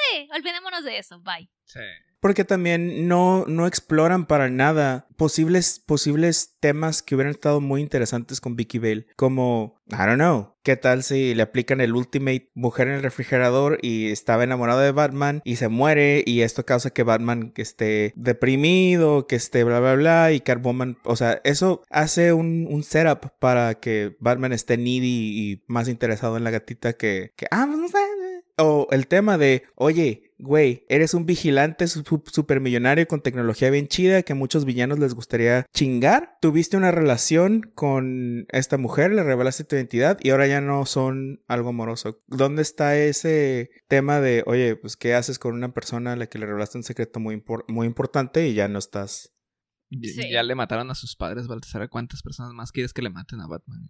[0.00, 1.48] sí, olvidémonos de eso, bye.
[1.64, 1.80] Sí.
[2.20, 8.42] Porque también no, no exploran para nada posibles, posibles temas que hubieran estado muy interesantes
[8.42, 9.06] con Vicky Bale.
[9.16, 13.78] Como, I don't know, ¿qué tal si le aplican el Ultimate mujer en el refrigerador
[13.80, 18.12] y estaba enamorado de Batman y se muere y esto causa que Batman que esté
[18.16, 23.30] deprimido, que esté bla bla bla y Catwoman, o sea, eso hace un, un setup
[23.38, 27.88] para que Batman esté needy y más interesado en la gatita que, que ah, no
[27.88, 28.29] sé.
[28.62, 34.22] O el tema de, oye, güey, eres un vigilante su- supermillonario con tecnología bien chida
[34.22, 36.36] que a muchos villanos les gustaría chingar.
[36.40, 41.42] Tuviste una relación con esta mujer, le revelaste tu identidad y ahora ya no son
[41.46, 42.22] algo amoroso.
[42.26, 46.38] ¿Dónde está ese tema de, oye, pues qué haces con una persona a la que
[46.38, 49.34] le revelaste un secreto muy, impor- muy importante y ya no estás?
[49.90, 50.30] Ya- Sí.
[50.30, 51.82] Ya le mataron a sus padres, Baltasar.
[51.82, 53.88] ¿A ¿Cuántas personas más quieres que le maten a Batman?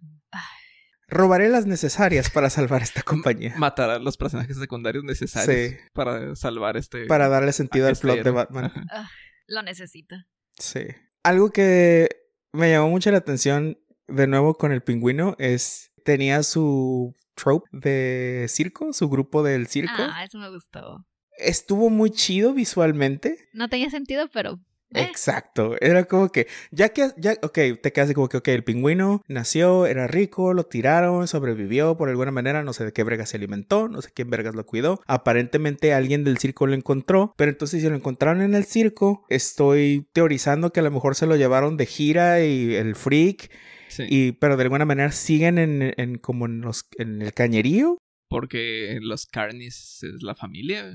[1.11, 3.53] Robaré las necesarias para salvar esta compañía.
[3.57, 5.77] Matar a los personajes secundarios necesarios Sí.
[5.93, 7.05] para salvar este.
[7.05, 8.33] Para darle sentido al este plot de héroe.
[8.33, 8.65] Batman.
[8.89, 9.11] Ajá.
[9.47, 10.25] Lo necesita.
[10.57, 10.85] Sí.
[11.23, 12.07] Algo que
[12.53, 18.45] me llamó mucho la atención de nuevo con el pingüino es tenía su trope de
[18.49, 19.93] circo, su grupo del circo.
[19.97, 21.05] Ah, eso me gustó.
[21.37, 23.49] Estuvo muy chido visualmente.
[23.53, 24.59] No tenía sentido, pero.
[24.93, 28.63] Eh, Exacto, era como que, ya que, ya, ok, te quedas como que, ok, el
[28.63, 33.29] pingüino nació, era rico, lo tiraron, sobrevivió por alguna manera, no sé de qué vergas
[33.29, 37.51] se alimentó, no sé quién vergas lo cuidó, aparentemente alguien del circo lo encontró, pero
[37.51, 41.35] entonces si lo encontraron en el circo, estoy teorizando que a lo mejor se lo
[41.35, 43.49] llevaron de gira y el freak,
[43.87, 44.05] Sí.
[44.09, 47.97] y, pero de alguna manera siguen en, en como en los, en el cañerío.
[48.29, 50.93] Porque los Carnis es la familia.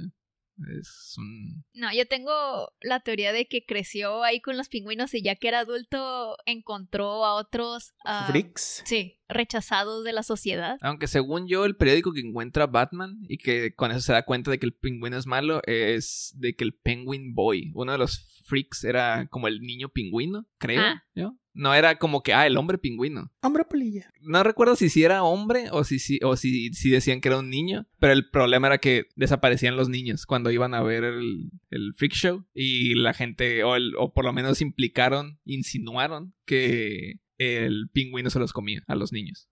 [0.79, 1.65] Es un.
[1.75, 5.49] No, yo tengo la teoría de que creció ahí con los pingüinos y ya que
[5.49, 7.93] era adulto encontró a otros.
[8.05, 8.83] ah, Freaks.
[8.87, 10.79] Sí, rechazados de la sociedad.
[10.81, 14.51] Aunque según yo, el periódico que encuentra Batman y que con eso se da cuenta
[14.51, 18.43] de que el pingüino es malo es de que el Penguin Boy, uno de los
[18.45, 20.81] freaks, era como el niño pingüino, creo.
[20.81, 21.05] Ah.
[21.15, 21.37] ¿yo?
[21.59, 23.33] No era como que, ah, el hombre pingüino.
[23.43, 24.13] Hombre polilla.
[24.21, 27.39] No recuerdo si sí era hombre o si, si, o si, si decían que era
[27.39, 31.51] un niño, pero el problema era que desaparecían los niños cuando iban a ver el,
[31.71, 37.21] el freak show y la gente, o, el- o por lo menos implicaron, insinuaron que
[37.39, 39.49] el pingüino se los comía a los niños.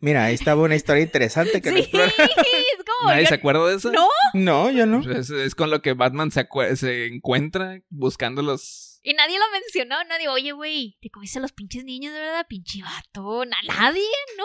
[0.00, 3.10] Mira, ahí estaba una historia interesante que sí, es como.
[3.10, 3.92] ¿Nadie yo- se acuerda de eso?
[3.92, 4.06] No.
[4.34, 5.00] No, yo no.
[5.10, 8.89] Es, es con lo que Batman se, acue- se encuentra buscando los...
[9.02, 12.46] Y nadie lo mencionó, nadie, oye, güey, te comiste a los pinches niños, de verdad,
[12.48, 13.44] pinche vato.
[13.46, 14.02] Na- nadie,
[14.36, 14.44] ¿no?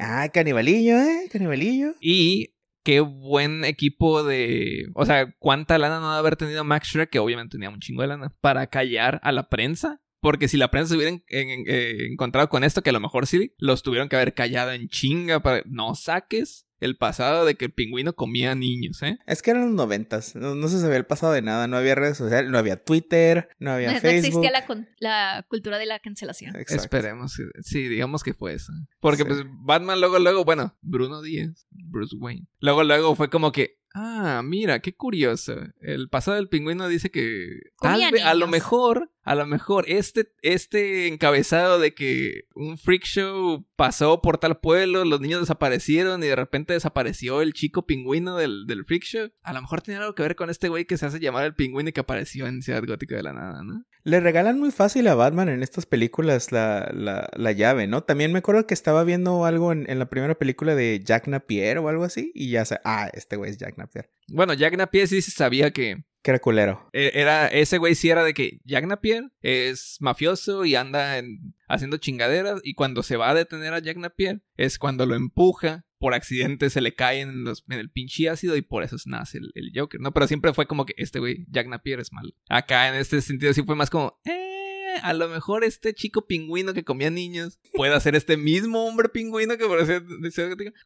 [0.00, 1.28] Ah, canibalillo, ¿eh?
[1.30, 1.94] Canibalillo.
[2.00, 4.86] Y qué buen equipo de...
[4.94, 8.02] O sea, cuánta lana no debe haber tenido Max Shrek, que obviamente tenía un chingo
[8.02, 10.00] de lana, para callar a la prensa.
[10.20, 13.00] Porque si la prensa se hubiera en- en- eh, encontrado con esto, que a lo
[13.00, 15.62] mejor sí, los tuvieron que haber callado en chinga para...
[15.66, 19.18] No saques el pasado de que el pingüino comía niños, ¿eh?
[19.26, 20.34] Es que eran los noventas.
[20.36, 21.66] No, no se sabía el pasado de nada.
[21.66, 24.44] No había redes sociales, no había Twitter, no había No, no Facebook.
[24.44, 24.66] existía
[24.98, 26.54] la, cultura de la cancelación.
[26.56, 26.82] Exacto.
[26.82, 27.40] Esperemos.
[27.62, 28.72] Sí, digamos que fue eso.
[29.00, 29.28] Porque Sí.
[29.28, 32.46] pues Batman luego, luego, bueno, Bruno Díaz, Bruce Wayne.
[32.60, 35.54] Luego, luego fue como que, ah, mira, qué curioso.
[35.80, 41.08] El pasado del pingüino dice que tal a lo mejor, a lo mejor este, este
[41.08, 46.36] encabezado de que un freak show pasó por tal pueblo, los niños desaparecieron y de
[46.36, 49.28] repente desapareció el chico pingüino del, del freak show.
[49.42, 51.56] A lo mejor tenía algo que ver con este güey que se hace llamar el
[51.56, 53.84] pingüino y que apareció en Ciudad Gótica de la nada, ¿no?
[54.04, 58.04] Le regalan muy fácil a Batman en estas películas la, la, la llave, ¿no?
[58.04, 61.78] También me acuerdo que estaba viendo algo en, en la primera película de Jack Napier
[61.78, 62.30] o algo así.
[62.32, 64.08] Y ya sé, ah, este güey es Jack Napier.
[64.28, 66.88] Bueno, Jack Napier sí se sabía que Que era culero.
[66.92, 71.54] E- Era, ese güey sí era de que Jack Napier es mafioso y anda en-
[71.68, 75.86] haciendo chingaderas y cuando se va a detener a Jack Napier es cuando lo empuja,
[75.98, 79.70] por accidente se le cae en, el pinche ácido y por eso nace el, el
[79.72, 80.12] Joker, ¿no?
[80.12, 82.32] Pero siempre fue como que este güey, Jack Napier es malo.
[82.48, 84.55] Acá en este sentido sí fue más como, eh,
[85.02, 89.56] a lo mejor este chico pingüino que comía niños puede ser este mismo hombre pingüino
[89.58, 90.02] que parecía...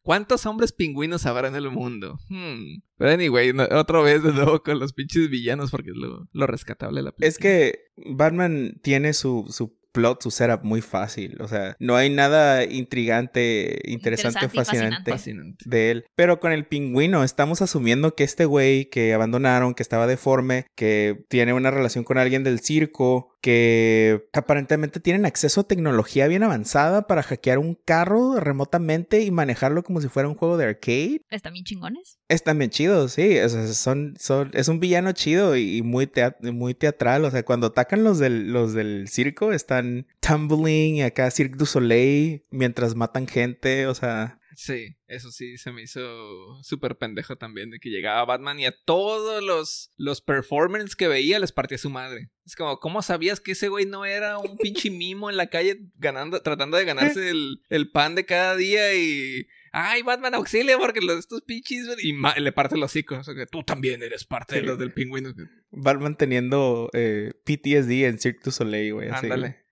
[0.02, 2.18] ¿Cuántos hombres pingüinos habrá en el mundo?
[2.28, 2.80] Hmm.
[2.96, 6.46] Pero anyway, no- otra vez de nuevo con los pinches villanos porque es lo, lo
[6.46, 7.28] rescatable de la película.
[7.28, 11.36] Es que Batman tiene su, su plot, su setup muy fácil.
[11.40, 15.10] O sea, no hay nada intrigante, interesante, Interesante fascinante.
[15.10, 15.64] fascinante.
[15.68, 16.04] de él.
[16.14, 21.24] Pero con el pingüino estamos asumiendo que este güey que abandonaron, que estaba deforme, que
[21.28, 27.06] tiene una relación con alguien del circo, que aparentemente tienen acceso a tecnología bien avanzada
[27.06, 31.22] para hackear un carro remotamente y manejarlo como si fuera un juego de arcade.
[31.30, 32.18] Están bien chingones.
[32.28, 33.38] Están bien chidos, sí.
[33.48, 37.24] sea, son, son, es un villano chido y, muy, tea- muy teatral.
[37.24, 41.66] O sea, cuando atacan los del, los del circo, están tumbling y acá Cirque du
[41.66, 43.86] Soleil mientras matan gente.
[43.86, 48.60] O sea, Sí, eso sí se me hizo súper pendejo también de que llegaba Batman
[48.60, 52.30] y a todos los, los performers que veía les partía su madre.
[52.44, 55.80] Es como, ¿cómo sabías que ese güey no era un pinche mimo en la calle
[55.96, 59.48] ganando, tratando de ganarse el, el pan de cada día y...
[59.72, 61.86] Ay, Batman, auxilia porque los, estos pinches...
[62.02, 63.16] Y le parte los hocico.
[63.16, 65.32] O sea, que tú también eres parte de los del pingüino.
[65.70, 69.08] Batman teniendo eh, PTSD en Cirque du Soleil, güey.
[69.08, 69.64] así, Ándale.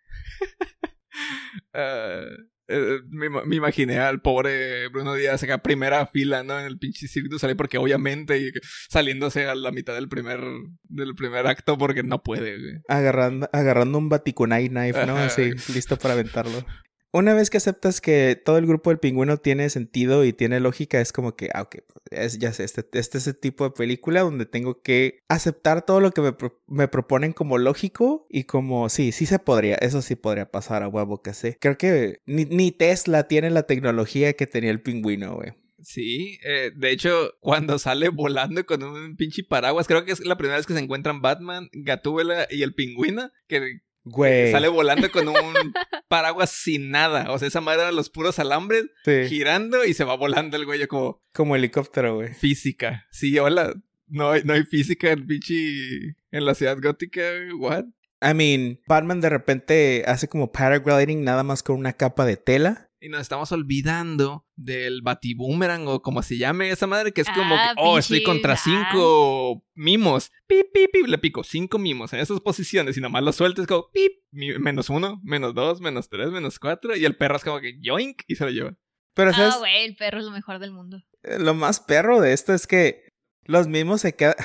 [2.69, 6.59] Ah, eh, me, me imaginé al pobre Bruno Díaz acá primera fila, ¿no?
[6.59, 8.51] En el pinche du Soleil, porque obviamente y
[8.89, 10.41] saliéndose a la mitad del primer,
[10.85, 12.83] del primer acto porque no puede, güey.
[12.89, 15.17] Agarrando, agarrando un Batikunai knife, ¿no?
[15.17, 16.65] Así, listo para aventarlo.
[17.11, 21.01] Una vez que aceptas que todo el grupo del pingüino tiene sentido y tiene lógica,
[21.01, 21.77] es como que, ah, ok,
[22.11, 26.01] es, ya sé, este, este es el tipo de película donde tengo que aceptar todo
[26.01, 26.35] lo que me,
[26.67, 30.89] me proponen como lógico y como, sí, sí se podría, eso sí podría pasar a
[30.89, 31.57] huevo que sé.
[31.61, 35.53] Creo que ni, ni Tesla tiene la tecnología que tenía el pingüino, güey.
[35.81, 40.37] Sí, eh, de hecho, cuando sale volando con un pinche paraguas, creo que es la
[40.37, 43.81] primera vez que se encuentran Batman, Gatúbela y el pingüino, que
[44.11, 44.53] Güey.
[44.53, 45.37] Sale volando con un
[46.09, 47.31] paraguas sin nada.
[47.33, 50.65] O sea, esa madre era los puros alambres Sí, girando y se va volando el
[50.67, 52.35] güey como como helicóptero, güey.
[52.35, 53.07] física.
[53.11, 53.75] Sí, hola.
[54.07, 56.17] No hay, no hay física en pinche...
[56.31, 57.23] En la ciudad gótica,
[57.59, 57.85] what?
[58.21, 62.88] I mean, Batman de repente hace como paragliding nada más con una capa de tela.
[63.01, 67.55] Y nos estamos olvidando del batiboomerang o como se llame esa madre, que es como,
[67.55, 68.57] Ah, que, oh, estoy contra ah.
[68.57, 70.33] cinco mimos.
[70.47, 73.91] Pip, pip, pip, le pico cinco mimos en esas posiciones y nomás lo sueltes como,
[73.93, 76.97] pip, menos uno, menos dos, menos tres, menos cuatro.
[76.97, 78.77] Y el perro es como que, yoink, y se lo lleva.
[79.15, 79.55] Pero, ¿sabes?
[79.55, 81.03] Ah, güey, el perro es lo mejor del mundo.
[81.23, 83.09] Lo más perro de esto es que
[83.45, 84.37] los mismos se quedan.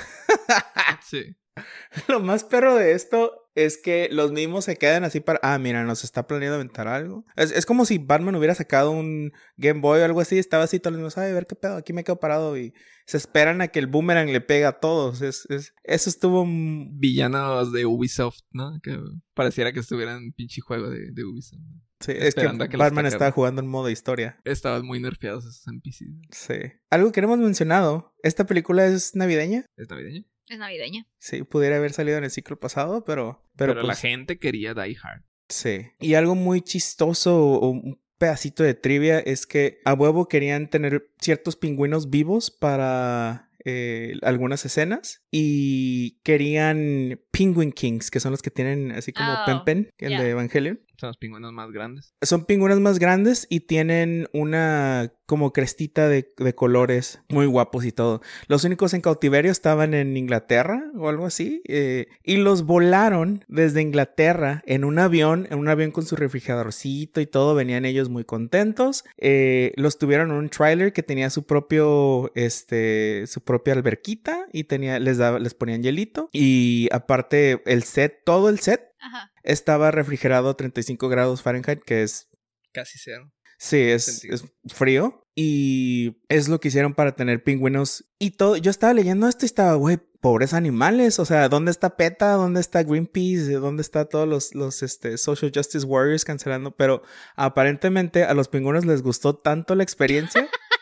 [1.04, 1.36] Sí.
[2.08, 5.40] Lo más perro de esto es que los mismos se quedan así para.
[5.44, 7.24] Ah, mira, nos está planeando aventar algo.
[7.36, 10.40] Es, es como si Batman hubiera sacado un Game Boy o algo así.
[10.40, 11.18] Estaba así, todos los mismos.
[11.20, 12.58] Ay, a ver qué pedo, aquí me quedo parado.
[12.58, 12.74] Y
[13.06, 15.22] se esperan a que el boomerang le pegue a todos.
[15.22, 16.46] Es, es- eso estuvo.
[16.48, 18.80] Villanos de Ubisoft, ¿no?
[18.82, 18.98] Que
[19.36, 21.60] pareciera que estuvieran en pinche juego de, de Ubisoft.
[22.00, 24.38] Sí, es que que Batman estaba jugando en modo historia.
[24.44, 26.18] Estaban muy nerfeados esos NPCs.
[26.32, 26.56] Sí.
[26.90, 28.14] Algo que no hemos mencionado.
[28.24, 29.66] ¿Esta película es navideña?
[29.78, 30.24] ¿Es navideño?
[30.48, 31.08] Es navideña.
[31.20, 33.42] Sí, pudiera haber salido en el ciclo pasado, pero.
[33.56, 35.22] Pero, Pero, la pues, gente quería Die Hard.
[35.50, 35.88] Sí.
[36.00, 41.10] Y algo muy chistoso o un pedacito de trivia es que a huevo querían tener
[41.20, 48.52] ciertos pingüinos vivos para eh, algunas escenas y querían Penguin Kings, que son los que
[48.52, 50.22] tienen así como Oh, Pen Pen, el ya.
[50.24, 50.80] de Evangelion.
[51.04, 52.16] Son los pingüinos más grandes.
[52.22, 58.22] Son pingüinos más grandes y tienen una como crestita de, colores muy guapos y todo.
[58.48, 61.62] Los únicos en cautiverio estaban en Inglaterra o algo así.
[61.66, 67.20] eh, y los volaron desde Inglaterra en un avión, en un avión con su refrigeradorcito
[67.20, 67.54] y todo.
[67.54, 69.04] Venían ellos muy contentos.
[69.18, 74.64] Eh, los tuvieron en un trailer que tenía su propio, este, su propia alberquita y
[74.66, 76.30] tenía, les daba, les ponían hielito.
[76.32, 79.32] Y aparte el set, todo el set Ajá.
[79.44, 82.30] estaba refrigerado a 35 grados Fahrenheit, que es,
[82.72, 83.32] Casi cero.
[83.58, 84.24] sí, es,
[84.68, 85.20] frío.
[85.36, 88.06] Y es lo que hicieron para tener pingüinos.
[88.20, 91.20] Y todo, yo estaba leyendo esto y estaba, güey, pobres animales.
[91.20, 92.34] O sea, ¿dónde está PETA?
[92.34, 93.52] ¿Dónde está Greenpeace?
[93.54, 96.76] ¿Dónde está todos los, los este, Social Justice Warriors cancelando?
[96.76, 97.04] Pero
[97.36, 100.48] aparentemente a los pingüinos les gustó tanto la experiencia.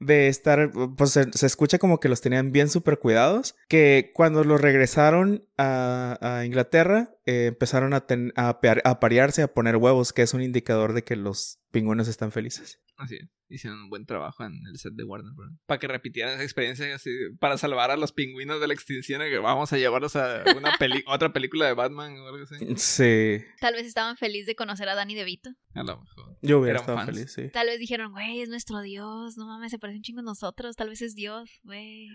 [0.00, 4.44] de estar, pues se, se escucha como que los tenían bien super cuidados, que cuando
[4.44, 9.76] los regresaron a, a Inglaterra, eh, empezaron a, ten- a, pear- a parearse, a poner
[9.76, 12.80] huevos, que es un indicador de que los pingüinos están felices.
[12.96, 13.28] Así es.
[13.48, 15.52] Hicieron un buen trabajo en el set de Warner Bros.
[15.66, 17.10] Para que repitieran esa experiencia así,
[17.40, 19.20] para salvar a los pingüinos de la extinción.
[19.22, 22.56] y que vamos a llevarlos a una peli otra película de Batman o algo así.
[22.76, 25.50] Sí, Tal vez estaban felices de conocer a Danny DeVito.
[25.74, 26.38] A lo mejor.
[26.42, 27.10] yo hubiera estado fans.
[27.10, 27.48] feliz, sí.
[27.52, 29.36] Tal vez dijeron, güey, es nuestro Dios.
[29.36, 30.76] No mames, se parece un chingo a nosotros.
[30.76, 32.08] Tal vez es Dios, güey.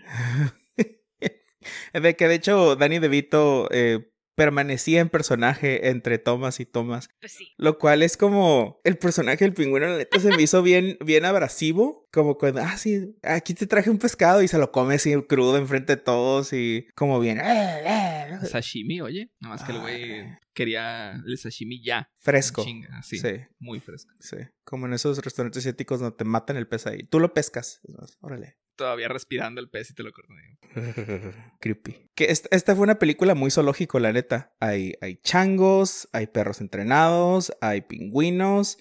[1.92, 4.09] de que de hecho Danny DeVito eh,
[4.44, 7.08] permanecía en personaje entre tomas y tomas.
[7.20, 7.48] Pues sí.
[7.58, 11.26] Lo cual es como el personaje del pingüino, la neta, se me hizo bien, bien
[11.26, 12.08] abrasivo.
[12.10, 15.58] Como cuando, ah, sí, aquí te traje un pescado y se lo come así crudo
[15.58, 17.38] enfrente de todos y como bien.
[17.42, 19.30] "Eh, Sashimi, oye.
[19.40, 20.24] Nada más que el güey
[20.54, 22.08] quería el sashimi ya.
[22.16, 22.64] Fresco.
[22.64, 23.18] Chinga, así.
[23.18, 23.28] Sí,
[23.58, 24.12] Muy fresco.
[24.20, 24.36] sí.
[24.64, 27.02] Como en esos restaurantes asiáticos donde te matan el pez ahí.
[27.04, 27.80] Tú lo pescas.
[27.86, 28.56] Es más, Órale.
[28.76, 30.36] Todavía respirando el pez y te lo cortan.
[31.60, 32.10] Creepy.
[32.14, 34.54] Que esta, esta fue una película muy zoológico, la neta.
[34.60, 38.78] Hay, hay changos, hay perros entrenados, hay pingüinos,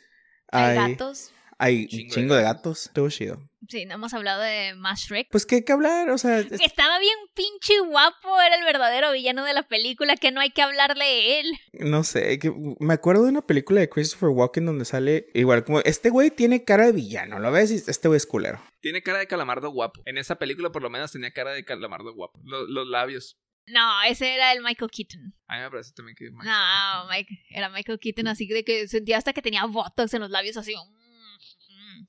[0.52, 1.34] Hay hay, gatos.
[1.60, 2.56] Hay un Chingo chingo, de gatos.
[2.64, 2.86] gatos.
[2.88, 3.50] Estuvo chido.
[3.68, 5.28] Sí, no hemos hablado de más Shrek.
[5.30, 9.12] Pues qué hay que hablar, o sea, es- Estaba bien pinche guapo, era el verdadero
[9.12, 11.52] villano de la película, que no hay que hablar de él.
[11.74, 15.82] no sé, que- me acuerdo de una película de Christopher Walken donde sale igual como
[15.82, 17.70] este güey tiene cara de villano, ¿lo ves?
[17.72, 18.60] Y este güey es culero.
[18.82, 20.02] Tiene cara de calamardo guapo.
[20.06, 22.40] En esa película por lo menos tenía cara de calamardo guapo.
[22.44, 23.38] Lo- los labios.
[23.68, 25.36] No, ese era el Michael Keaton.
[25.48, 26.32] A mí me parece también que...
[26.32, 30.22] Max- No, Mike, era Michael Keaton, así de que sentía hasta que tenía botox en
[30.22, 30.74] los labios, así.
[30.76, 30.99] mm.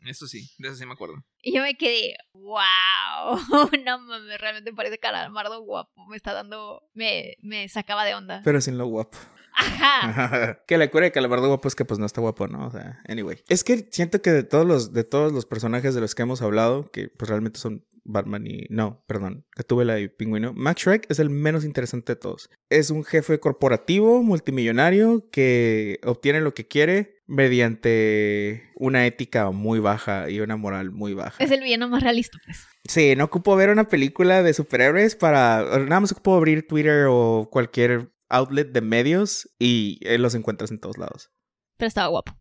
[0.07, 1.23] Eso sí, de eso sí me acuerdo.
[1.43, 3.39] Y yo me quedé, wow,
[3.85, 8.41] no mames, realmente parece calamardo guapo, me está dando, me, me sacaba de onda.
[8.45, 9.19] Pero sin lo guapo.
[9.53, 10.63] Ajá.
[10.67, 12.67] que la cura de calamardo guapo es que pues no está guapo, ¿no?
[12.67, 13.43] O sea, anyway.
[13.49, 16.41] Es que siento que de todos los, de todos los personajes de los que hemos
[16.41, 18.67] hablado, que pues realmente son Batman y...
[18.71, 20.53] No, perdón, Gatúbela y Pingüino.
[20.53, 22.51] Max Shrek es el menos interesante de todos.
[22.69, 30.29] Es un jefe corporativo, multimillonario, que obtiene lo que quiere mediante una ética muy baja
[30.31, 31.43] y una moral muy baja.
[31.43, 32.67] Es el villano más realista, pues.
[32.85, 35.65] Sí, no ocupo ver una película de superhéroes para...
[35.81, 40.81] Nada más ocupo abrir Twitter o cualquier outlet de medios y eh, los encuentras en
[40.81, 41.31] todos lados.
[41.77, 42.33] Pero estaba guapo.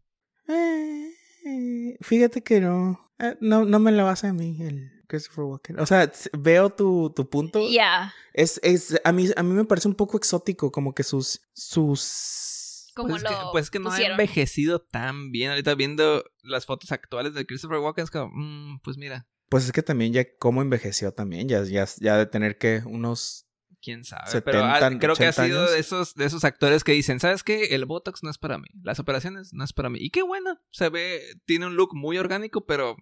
[0.47, 1.11] Eh,
[1.45, 3.11] eh, fíjate que no.
[3.19, 5.79] Eh, no, no me la vas a mí, el Christopher Walken.
[5.79, 7.67] O sea, veo tu, tu punto.
[7.69, 8.13] Ya.
[8.33, 12.91] Es, es, a, mí, a mí me parece un poco exótico, como que sus, sus
[12.95, 15.51] como Pues, es que, lo pues es que no ha envejecido tan bien.
[15.51, 19.71] Ahorita viendo las fotos actuales de Christopher Walken, es como, mm, pues mira, Pues es
[19.71, 23.47] que también ya cómo envejeció también, ya, ya, ya de tener que unos...
[23.81, 24.29] quién sabe.
[24.29, 25.71] 70, Pero ah, creo que ha 80 sido años.
[25.71, 27.73] de esos, de esos actores que dicen, ¿sabes qué?
[27.75, 28.67] El Botox no es para mí.
[28.83, 29.99] Las operaciones no es para mí.
[30.01, 30.59] Y qué bueno.
[30.69, 32.97] Se ve, tiene un look muy orgánico, pero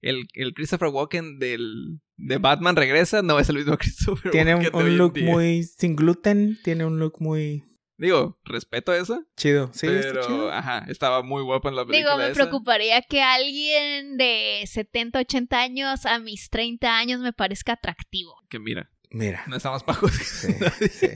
[0.00, 4.62] el, el Christopher Walken del, de Batman regresa, no es el mismo Christopher Tiene un,
[4.62, 5.24] Walken hoy un en look día.
[5.24, 7.64] muy sin gluten, tiene un look muy
[8.00, 9.24] Digo, respeto eso.
[9.36, 9.70] chido.
[9.74, 10.52] Sí, está pero, chido.
[10.52, 12.12] ajá, estaba muy guapo en la película.
[12.14, 12.34] Digo, me esa.
[12.34, 18.36] preocuparía que alguien de 70, 80 años a mis 30 años me parezca atractivo.
[18.48, 19.44] Que mira, Mira.
[19.46, 20.12] no estamos bajos.
[20.12, 20.52] Sí,
[20.90, 21.08] sí.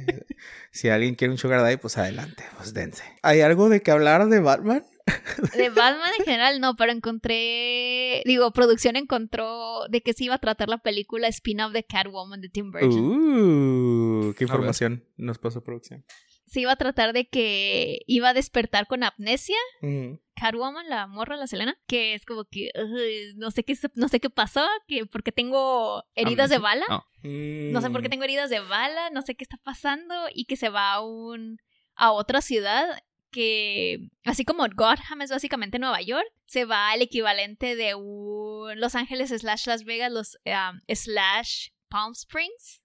[0.71, 3.05] Si alguien quiere un sugar daddy, pues adelante, pues dense.
[3.23, 4.85] ¿Hay algo de que hablar de Batman?
[5.57, 10.39] De Batman en general no, pero encontré, digo, producción encontró de que se iba a
[10.39, 14.29] tratar la película spin-off de Catwoman de Tim Burton.
[14.29, 16.05] Uh, qué información nos pasó producción.
[16.53, 20.21] Se iba a tratar de que iba a despertar con amnesia Ujú.
[20.35, 24.09] Catwoman, la morra, la Selena, que es como que "Ugh, no sé qué se- no
[24.09, 27.05] sé qué pasó, que porque tengo heridas de bala, No.
[27.23, 28.11] no sé por qué Mm.
[28.11, 31.57] tengo heridas de bala, no sé qué está pasando y que se va a un
[31.95, 37.77] a otra ciudad que así como Gotham es básicamente Nueva York, se va al equivalente
[37.77, 42.83] de un Los Ángeles slash Las Vegas, los um, slash Palm Springs.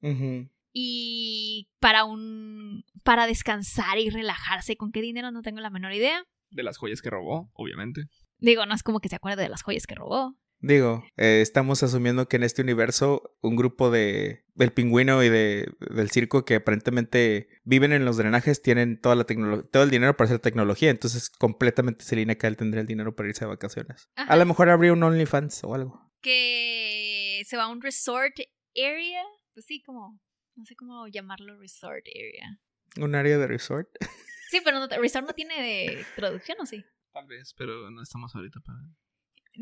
[0.80, 6.24] Y para un para descansar y relajarse, con qué dinero no tengo la menor idea.
[6.52, 8.04] De las joyas que robó, obviamente.
[8.38, 10.36] Digo, no es como que se acuerde de las joyas que robó.
[10.60, 15.68] Digo, eh, estamos asumiendo que en este universo un grupo de del pingüino y de
[15.80, 20.16] del circo que aparentemente viven en los drenajes tienen toda la tecnología, todo el dinero
[20.16, 24.10] para hacer tecnología, entonces completamente Selina Kyle tendría el dinero para irse de vacaciones.
[24.16, 24.32] Ajá.
[24.32, 26.12] A lo mejor habría un OnlyFans o algo.
[26.22, 28.36] que se va a un resort
[28.76, 29.24] area.
[29.54, 30.20] Pues sí, como.
[30.58, 32.60] No sé cómo llamarlo resort area.
[33.00, 33.90] Un área de resort.
[34.50, 36.82] Sí, pero no, resort no tiene de traducción, ¿o sí?
[37.12, 38.80] Tal vez, pero no estamos ahorita para.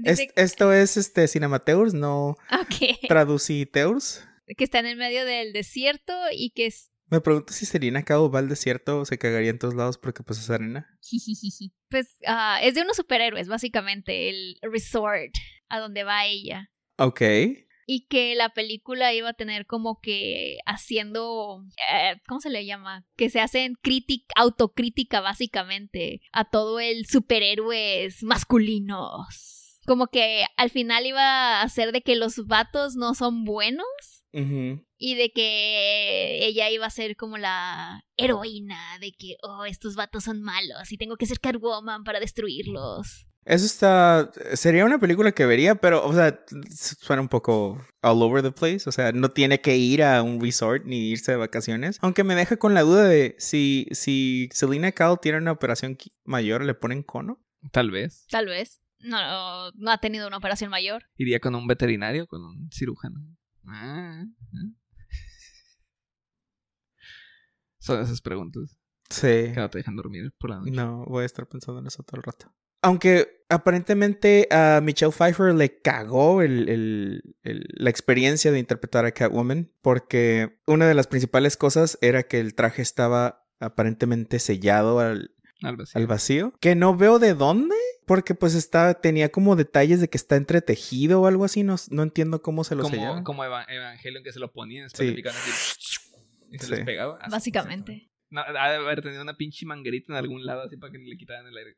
[0.04, 3.00] Es- Dice esto es este Cinemateurs, no Ok.
[3.08, 4.24] Traduciteurs.
[4.56, 6.92] que está en el medio del desierto y que es.
[7.10, 10.22] Me pregunto si Selina Kyle va al desierto o se cagaría en todos lados porque
[10.22, 10.88] pues es arena.
[11.90, 15.34] Pues ah, es de unos superhéroes, básicamente, el resort
[15.68, 16.70] a donde va ella.
[16.98, 17.22] Ok.
[17.88, 21.64] Y que la película iba a tener como que haciendo.
[21.92, 23.06] eh, ¿Cómo se le llama?
[23.16, 29.80] Que se hacen crítica, autocrítica, básicamente, a todo el superhéroes masculinos.
[29.86, 33.86] Como que al final iba a ser de que los vatos no son buenos.
[34.98, 40.26] Y de que ella iba a ser como la heroína, de que, oh, estos vatos
[40.26, 43.28] son malos y tengo que ser Catwoman para destruirlos.
[43.46, 44.32] Eso está.
[44.56, 46.44] Sería una película que vería, pero, o sea,
[47.00, 48.90] suena un poco all over the place.
[48.90, 52.00] O sea, no tiene que ir a un resort ni irse de vacaciones.
[52.02, 56.66] Aunque me deja con la duda de si, si Selena Kyle tiene una operación mayor,
[56.66, 57.40] ¿le ponen cono?
[57.72, 58.26] Tal vez.
[58.32, 58.82] Tal vez.
[59.00, 61.04] No, no ha tenido una operación mayor.
[61.16, 63.20] Iría con un veterinario, con un cirujano.
[63.68, 64.24] Ah,
[64.54, 64.58] ah.
[67.78, 68.76] Son esas preguntas
[69.12, 69.28] Sí.
[69.28, 70.72] que no te dejan dormir por la noche.
[70.72, 72.52] No, voy a estar pensando en eso todo el rato.
[72.86, 79.12] Aunque aparentemente a Michelle Pfeiffer le cagó el- el- el- la experiencia de interpretar a
[79.12, 85.32] Catwoman, porque una de las principales cosas era que el traje estaba aparentemente sellado al,
[86.08, 87.76] vacío, que no veo de dónde,
[88.06, 92.04] porque pues está, tenía como detalles de que está entretejido o algo así, no, no
[92.04, 93.24] entiendo cómo se lo como, sellaron.
[93.24, 95.16] como Eva- Evangelion que se lo ponían Sí.
[96.52, 96.72] y se Sí.
[96.72, 97.18] les pegaba.
[97.22, 98.10] Así, Básicamente.
[98.30, 101.16] No, ha de haber tenido una pinche manguerita en algún lado así para que le
[101.18, 101.76] quitaran el aire.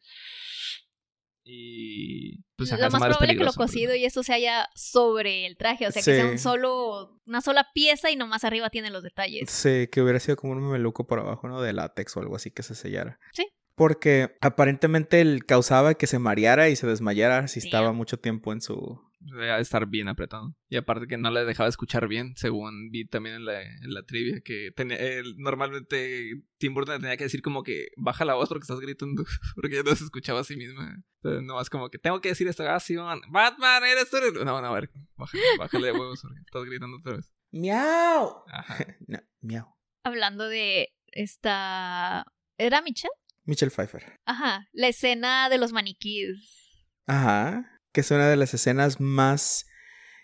[1.50, 5.56] Y pues lo más probable es que lo cocido y eso se haya sobre el
[5.58, 5.88] traje.
[5.88, 9.50] O sea, que sea un solo, una sola pieza y nomás arriba tiene los detalles.
[9.50, 11.62] Sí, que hubiera sido como un meluco por abajo, ¿no?
[11.62, 13.20] De látex o algo así que se sellara.
[13.32, 13.48] Sí.
[13.76, 17.68] Porque aparentemente él causaba que se mareara y se desmayara si Sí.
[17.68, 19.00] estaba mucho tiempo en su...
[19.32, 20.56] Debe de estar bien apretado.
[20.70, 24.04] Y aparte que no le dejaba escuchar bien, según vi también en la, en la
[24.04, 28.34] trivia, que tenía, él- normalmente Tim Burton le tenía que decir como que baja la
[28.36, 29.24] voz porque estás gritando,
[29.56, 31.04] porque ya no se escuchaba a sí misma.
[31.22, 34.18] Entonces no es como que tengo que decir esto, ah, sí, man, Batman, eres tú.
[34.44, 37.34] No, no, a ver, bájale, bájale de huevos porque estás gritando otra vez.
[37.52, 38.44] ¡Miau!
[38.52, 38.78] Ajá.
[39.08, 39.76] No, miau.
[40.04, 42.26] Hablando de esta...
[42.58, 43.12] ¿Era Michelle?
[43.46, 44.04] Michelle Pfeiffer.
[44.26, 44.68] Ajá.
[44.74, 46.88] La escena de los maniquíes.
[47.06, 47.77] Ajá.
[47.98, 49.66] Que es una de las escenas más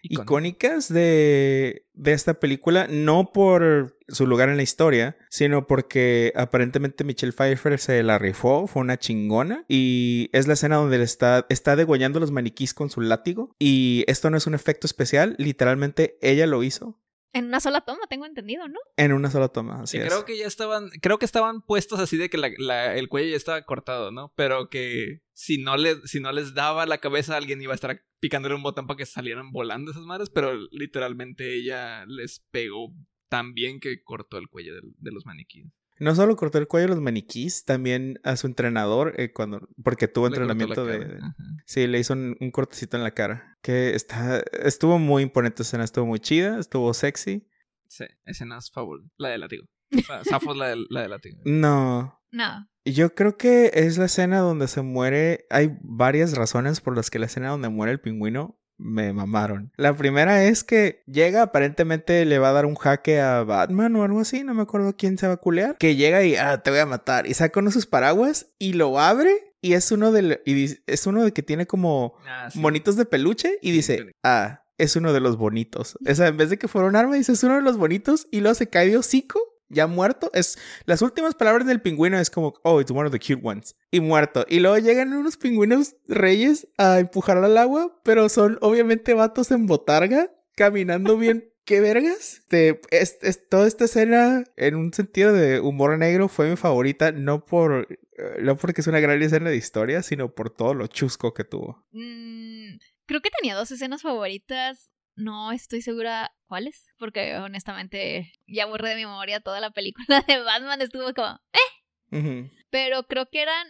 [0.04, 7.04] icónicas de, de esta película, no por su lugar en la historia, sino porque aparentemente
[7.04, 11.48] Michelle Pfeiffer se la rifó, fue una chingona, y es la escena donde le está,
[11.50, 16.20] está degollando los maniquís con su látigo, y esto no es un efecto especial, literalmente
[16.22, 17.00] ella lo hizo.
[17.34, 18.80] En una sola toma, tengo entendido, ¿no?
[18.96, 20.08] En una sola toma, así Y es.
[20.08, 23.32] creo que ya estaban, creo que estaban puestos así de que la- la- el cuello
[23.32, 24.32] ya estaba cortado, ¿no?
[24.36, 28.04] Pero que si no, les, si no les daba la cabeza, alguien iba a estar
[28.20, 32.94] picándole un botón para que salieran volando esas madres, pero literalmente ella les pegó
[33.30, 35.66] tan bien que cortó el cuello de, los maniquíes.
[36.00, 40.08] No solo cortó el cuello a los maniquís, también a su entrenador, eh, cuando porque
[40.08, 41.00] tuvo Le entrenamiento de...
[41.00, 41.36] cara.
[41.66, 43.58] Sí, le hizo un, un cortecito en la cara.
[43.62, 44.40] Que está...
[44.64, 47.48] Estuvo muy imponente esa escena, estuvo muy chida, estuvo sexy.
[47.88, 49.12] Sí, escenas favoritas.
[49.18, 49.66] La de látigo.
[49.92, 50.08] Es
[50.56, 51.42] la de, la de látigo.
[51.46, 52.68] No, No.
[52.86, 55.46] Yo creo que es la escena donde se muere.
[55.50, 59.72] Hay varias razones por las que la escena donde muere el pingüino me mamaron.
[59.78, 64.04] La primera es que llega, aparentemente le va a dar un jaque a Batman o
[64.04, 65.78] algo así, no me acuerdo quién se va a culear.
[65.78, 67.26] Que llega y, ah, te voy a matar.
[67.28, 69.32] Y saca uno de sus paraguas y lo abre.
[69.62, 72.60] Y es uno de, y es uno de que tiene como Ah, sí.
[72.60, 75.98] monitos de peluche y dice, ah, es uno de los bonitos.
[76.06, 78.28] O sea, en vez de que fuera un arma, dice, es uno de los bonitos
[78.32, 79.40] y luego se cae de hocico,
[79.74, 80.30] ya muerto.
[80.34, 83.76] Es, las últimas palabras del pingüino es como, oh, it's one of the cute ones.
[83.92, 84.46] Y muerto.
[84.48, 89.66] Y luego llegan unos pingüinos reyes a empujarlo al agua, pero son obviamente vatos en
[89.66, 91.50] botarga, caminando bien.
[91.66, 92.42] ¿Qué vergas?
[92.50, 97.14] Te- es, es- toda esta escena, en un sentido de humor negro, fue mi favorita,
[97.14, 97.98] no por eh,
[98.42, 101.86] no porque es una gran escena de historia, sino por todo lo chusco que tuvo.
[101.92, 104.92] Mm, creo que tenía dos escenas favoritas.
[105.16, 110.40] No estoy segura cuáles, porque honestamente ya borré de mi memoria toda la película de
[110.40, 110.82] Batman.
[110.82, 112.50] Estuvo como, eh.
[112.70, 113.68] Pero creo que eran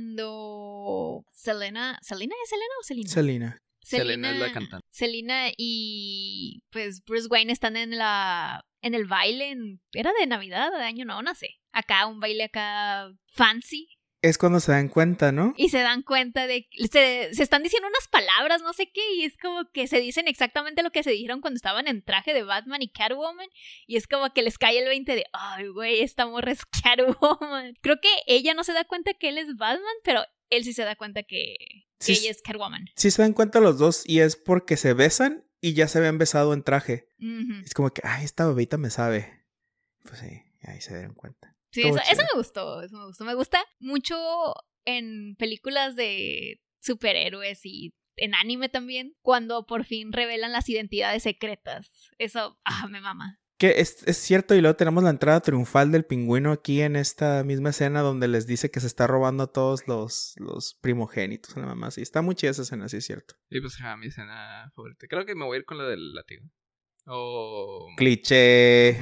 [0.00, 1.98] cuando Selena.
[2.02, 3.08] ¿Selena es Selena o Selena?
[3.08, 3.62] Selena.
[3.82, 4.86] Selena es la cantante.
[4.90, 10.70] Selena y pues Bruce Wayne están en la en el baile en- era de Navidad
[10.70, 13.88] de año no no sé acá un baile acá fancy
[14.22, 15.54] Es cuando se dan cuenta, ¿no?
[15.56, 19.24] y se dan cuenta de se, se están diciendo unas palabras no sé qué y
[19.24, 22.42] es como que se dicen exactamente lo que se dijeron cuando estaban en traje de
[22.42, 23.48] Batman y Catwoman
[23.86, 27.74] y es como que les cae el 20 de ay güey esta morra es Catwoman
[27.80, 30.84] creo que ella no se da cuenta que él es Batman pero él sí se
[30.84, 31.56] da cuenta que,
[31.98, 35.44] que ella es Catwoman Sí se dan cuenta los dos y es porque se besan
[35.60, 37.08] y ya se habían besado en traje.
[37.64, 39.44] Es como que, ay, esta bebita me sabe.
[40.04, 41.49] Pues sí, ahí se dieron cuenta.
[41.72, 43.24] Sí, eso, eso me gustó, eso me gustó.
[43.24, 44.16] Me gusta mucho
[44.84, 52.10] en películas de superhéroes y en anime también, cuando por fin revelan las identidades secretas.
[52.18, 53.38] Eso, ah, me mama.
[53.58, 57.44] Que es, es cierto, y luego tenemos la entrada triunfal del pingüino aquí en esta
[57.44, 61.60] misma escena donde les dice que se está robando a todos los, los primogénitos a
[61.60, 61.90] la mamá.
[61.90, 63.34] Sí, está muy chida esa escena, sí es cierto.
[63.50, 65.06] Y pues, ja, mi escena favorita.
[65.08, 66.46] Creo que me voy a ir con la del látigo.
[67.06, 67.88] O.
[67.96, 68.98] Cliché.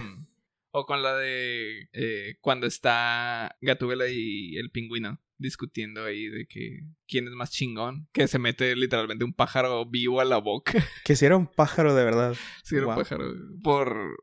[0.81, 6.81] O con la de eh, cuando está Gatúbela y el pingüino discutiendo ahí de que
[7.07, 10.73] quién es más chingón, que se mete literalmente un pájaro vivo a la boca.
[11.05, 12.35] Que si era un pájaro de verdad.
[12.65, 13.33] Sí, era un pájaro.
[13.63, 14.17] Por.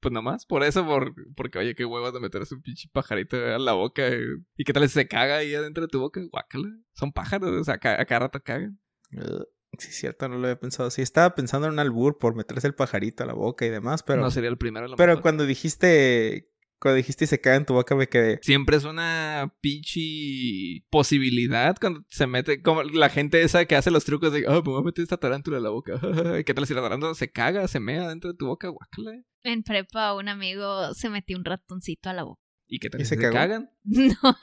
[0.00, 3.58] Pues nomás, por eso, por, porque oye, qué huevos de meterse un pinche pajarito a
[3.58, 4.06] la boca.
[4.06, 4.20] eh,
[4.56, 6.20] ¿Y qué tal si se caga ahí adentro de tu boca?
[6.30, 6.68] Guácala.
[6.94, 8.78] Son pájaros, o sea, a ca- a cada rato cagan.
[9.12, 9.44] Ugh,
[9.76, 10.90] Sí, es cierto, no lo había pensado.
[10.90, 14.02] Sí, estaba pensando en un albur por meterse el pajarito a la boca y demás,
[14.02, 14.22] pero...
[14.22, 14.86] no sería el primero.
[14.86, 15.22] a lo Pero mejor.
[15.22, 16.50] cuando dijiste,
[16.80, 18.38] cuando dijiste se cae en tu boca me quedé.
[18.42, 24.04] Siempre es una pinche posibilidad cuando se mete, como la gente esa que hace los
[24.04, 26.00] trucos de, ah, me voy a meter esta tarántula a la boca.
[26.44, 28.68] ¿Qué tal si la tarántula se caga, se mea dentro de tu boca?
[28.68, 29.22] Guácala.
[29.42, 32.40] En prepa, un amigo se metió un ratoncito a la boca.
[32.66, 33.70] ¿Y qué tal ¿Y si se se, cagan?
[33.84, 34.34] No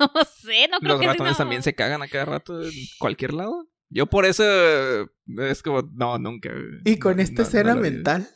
[0.41, 3.69] sé, no creo Los que ratones también se cagan a cada rato en cualquier lado.
[3.89, 5.05] Yo por eso eh,
[5.49, 6.49] es como, no, nunca.
[6.83, 8.27] Y con No, esta no, escena mental.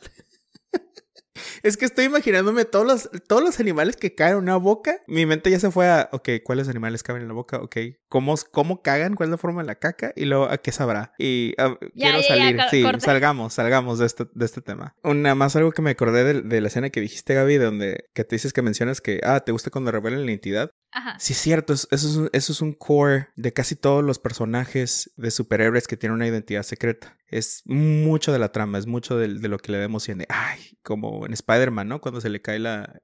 [1.62, 4.96] es que estoy imaginándome todos los, todos los animales que caen en una boca.
[5.06, 7.58] Mi mente ya se fue a, ok, ¿cuáles animales caben en la boca?
[7.58, 7.76] Ok,
[8.08, 9.14] ¿cómo, cómo cagan?
[9.14, 10.12] ¿Cuál es la forma de la caca?
[10.16, 11.12] Y luego, ¿a qué sabrá?
[11.18, 12.60] Y ah, Ya, quiero ya, ya, salir.
[12.70, 13.00] sí, corte.
[13.00, 14.94] salgamos, salgamos de este, de este tema.
[15.02, 18.04] Una más algo que me acordé de, de la escena que dijiste, Gaby, de donde
[18.14, 20.70] que te dices que mencionas que, ah, ¿te gusta cuando revelan la identidad?
[20.92, 21.16] Ajá.
[21.20, 24.18] Sí, es cierto, es- eso es, un, eso es un core de casi todos los
[24.18, 27.16] personajes de superhéroes que tienen una identidad secreta.
[27.28, 30.26] Es mucho de la trama, es mucho del- de, lo que le da emoción de,
[30.28, 32.00] ay, como en Spider-Man, ¿no?
[32.00, 33.00] Cuando se le cae la,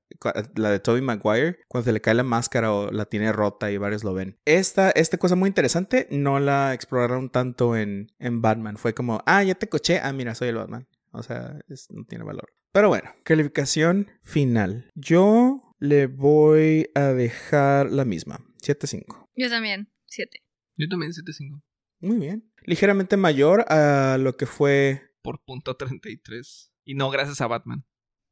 [0.57, 3.77] la de Tobey Maguire, cuando se le cae la máscara o la tiene rota y
[3.79, 4.39] varios lo ven.
[4.45, 8.79] Esta, esta cosa muy interesante no la exploraron tanto en, en Batman.
[8.79, 10.89] Fue como, ah, ya te coché, ah, mira, soy el Batman.
[11.13, 12.53] O sea, es- no tiene valor.
[12.73, 14.91] Pero bueno, calificación final.
[14.97, 19.29] Yo le voy a dejar la misma, 7.5.
[19.37, 20.43] Yo también, siete.
[20.77, 21.63] Yo también 7.5.
[22.01, 22.51] Muy bien.
[22.65, 25.03] Ligeramente mayor a lo que fue...
[25.23, 26.73] Por punto 33.
[26.85, 27.85] Y no gracias a Batman.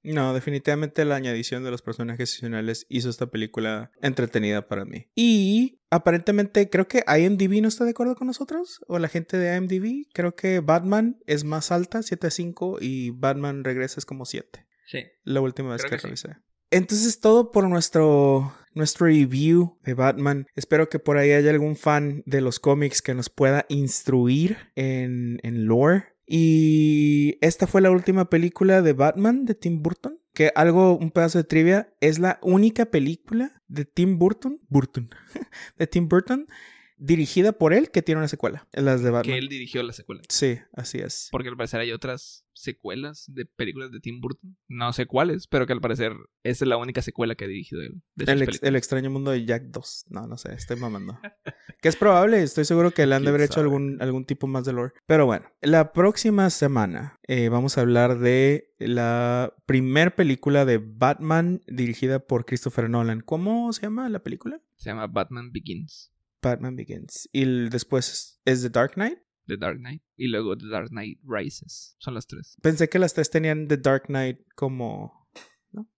[0.04, 5.08] No, definitivamente la añadición de los personajes adicionales hizo esta película entretenida para mí.
[5.14, 9.56] Y aparentemente creo que IMDb no está de acuerdo con nosotros, o la gente de
[9.56, 10.06] IMDb.
[10.12, 14.66] Creo que Batman es más alta, 7.5, y Batman regresa es como 7.
[14.86, 15.04] Sí.
[15.22, 16.26] La última vez Creo que, que sí.
[16.26, 16.36] revisé.
[16.70, 20.46] Entonces todo por nuestro, nuestro review de Batman.
[20.54, 25.40] Espero que por ahí haya algún fan de los cómics que nos pueda instruir en,
[25.42, 26.04] en lore.
[26.26, 30.18] Y esta fue la última película de Batman de Tim Burton.
[30.32, 35.10] Que algo, un pedazo de trivia, es la única película de Tim Burton, Burton,
[35.78, 36.48] de Tim Burton,
[36.96, 38.66] dirigida por él que tiene una secuela.
[38.72, 39.32] Las de Batman.
[39.34, 40.22] Que él dirigió la secuela.
[40.28, 41.28] Sí, así es.
[41.32, 44.56] Porque al parecer hay otras secuelas de películas de Tim Burton.
[44.68, 46.12] No sé cuáles, pero que al parecer
[46.44, 48.00] esa es la única secuela que ha dirigido él.
[48.14, 48.68] De El, ex- películas.
[48.68, 50.04] el extraño mundo de Jack 2.
[50.10, 51.18] No, no sé, estoy mamando.
[51.82, 54.46] que es probable, estoy seguro que le han de ¿Quién haber hecho algún, algún tipo
[54.46, 54.92] más de lore.
[55.06, 61.60] Pero bueno, la próxima semana eh, vamos a hablar de la primer película de Batman
[61.66, 63.20] dirigida por Christopher Nolan.
[63.20, 64.60] ¿Cómo se llama la película?
[64.76, 66.12] Se llama Batman Begins.
[66.44, 67.28] Batman Begins.
[67.32, 69.18] Y el- después es The Dark Knight.
[69.46, 70.02] The Dark Knight.
[70.16, 71.96] Y luego The Dark Knight Rises.
[71.98, 72.56] Son las tres.
[72.62, 75.28] Pensé que las tres tenían The Dark Knight como...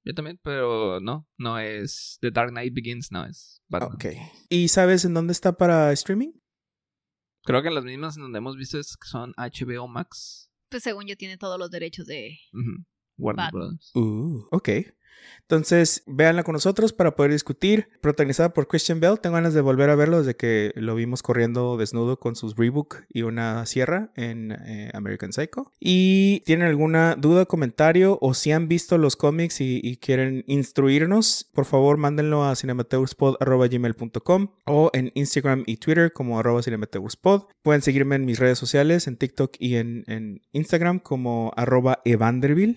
[0.04, 1.28] Yo también, pero no.
[1.36, 3.92] No es The Dark Knight Begins, no es Batman.
[3.94, 4.06] Ok.
[4.48, 6.32] ¿Y sabes en dónde está para streaming?
[7.44, 10.50] Creo que las mismas en donde hemos visto es que son HBO Max.
[10.70, 12.38] Pues según yo tiene todos los derechos de...
[12.52, 12.84] Ujú.
[13.18, 13.60] Warner Batman.
[13.60, 13.92] Brothers.
[13.94, 14.68] Uh, ok.
[15.42, 17.88] Entonces, véanla con nosotros para poder discutir.
[18.00, 19.20] Protagonizada por Christian Bell.
[19.20, 23.02] Tengo ganas de volver a verlo desde que lo vimos corriendo desnudo con sus Reebok
[23.08, 25.70] y una sierra en eh, American Psycho.
[25.78, 31.64] Y tienen alguna duda, comentario o si han visto los cómics y, quieren instruirnos, por
[31.64, 37.44] favor mándenlo a cinemateuspod.gmail.com o en Instagram y Twitter como arroba cinemateuspod.
[37.62, 40.04] Pueden seguirme en mis redes sociales, en TikTok y en,
[40.52, 42.76] Instagram como arroba evanderville.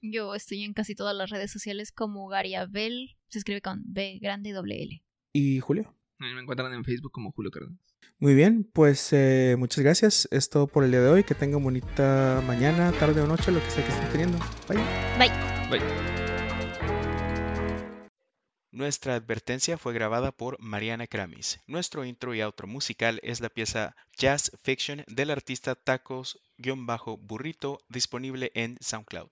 [0.00, 3.16] Yo estoy en casi todas las redes sociales como Gariabel.
[3.28, 5.02] Se escribe con B grande y doble L.
[5.32, 5.94] y Julio.
[6.18, 7.78] Me encuentran en Facebook como Julio Cárdenas.
[8.18, 10.26] Muy bien, pues eh, muchas gracias.
[10.32, 11.22] Es todo por el día de hoy.
[11.22, 14.38] Que tengan bonita mañana, tarde o noche, lo que sea que estén teniendo.
[14.68, 14.78] Bye.
[15.70, 15.80] Bye.
[18.72, 21.60] Nuestra advertencia fue grabada por Mariana Kramis.
[21.66, 28.76] Nuestro intro y outro musical es la pieza Jazz Fiction del artista Tacos-Burrito disponible en
[28.80, 29.30] SoundCloud.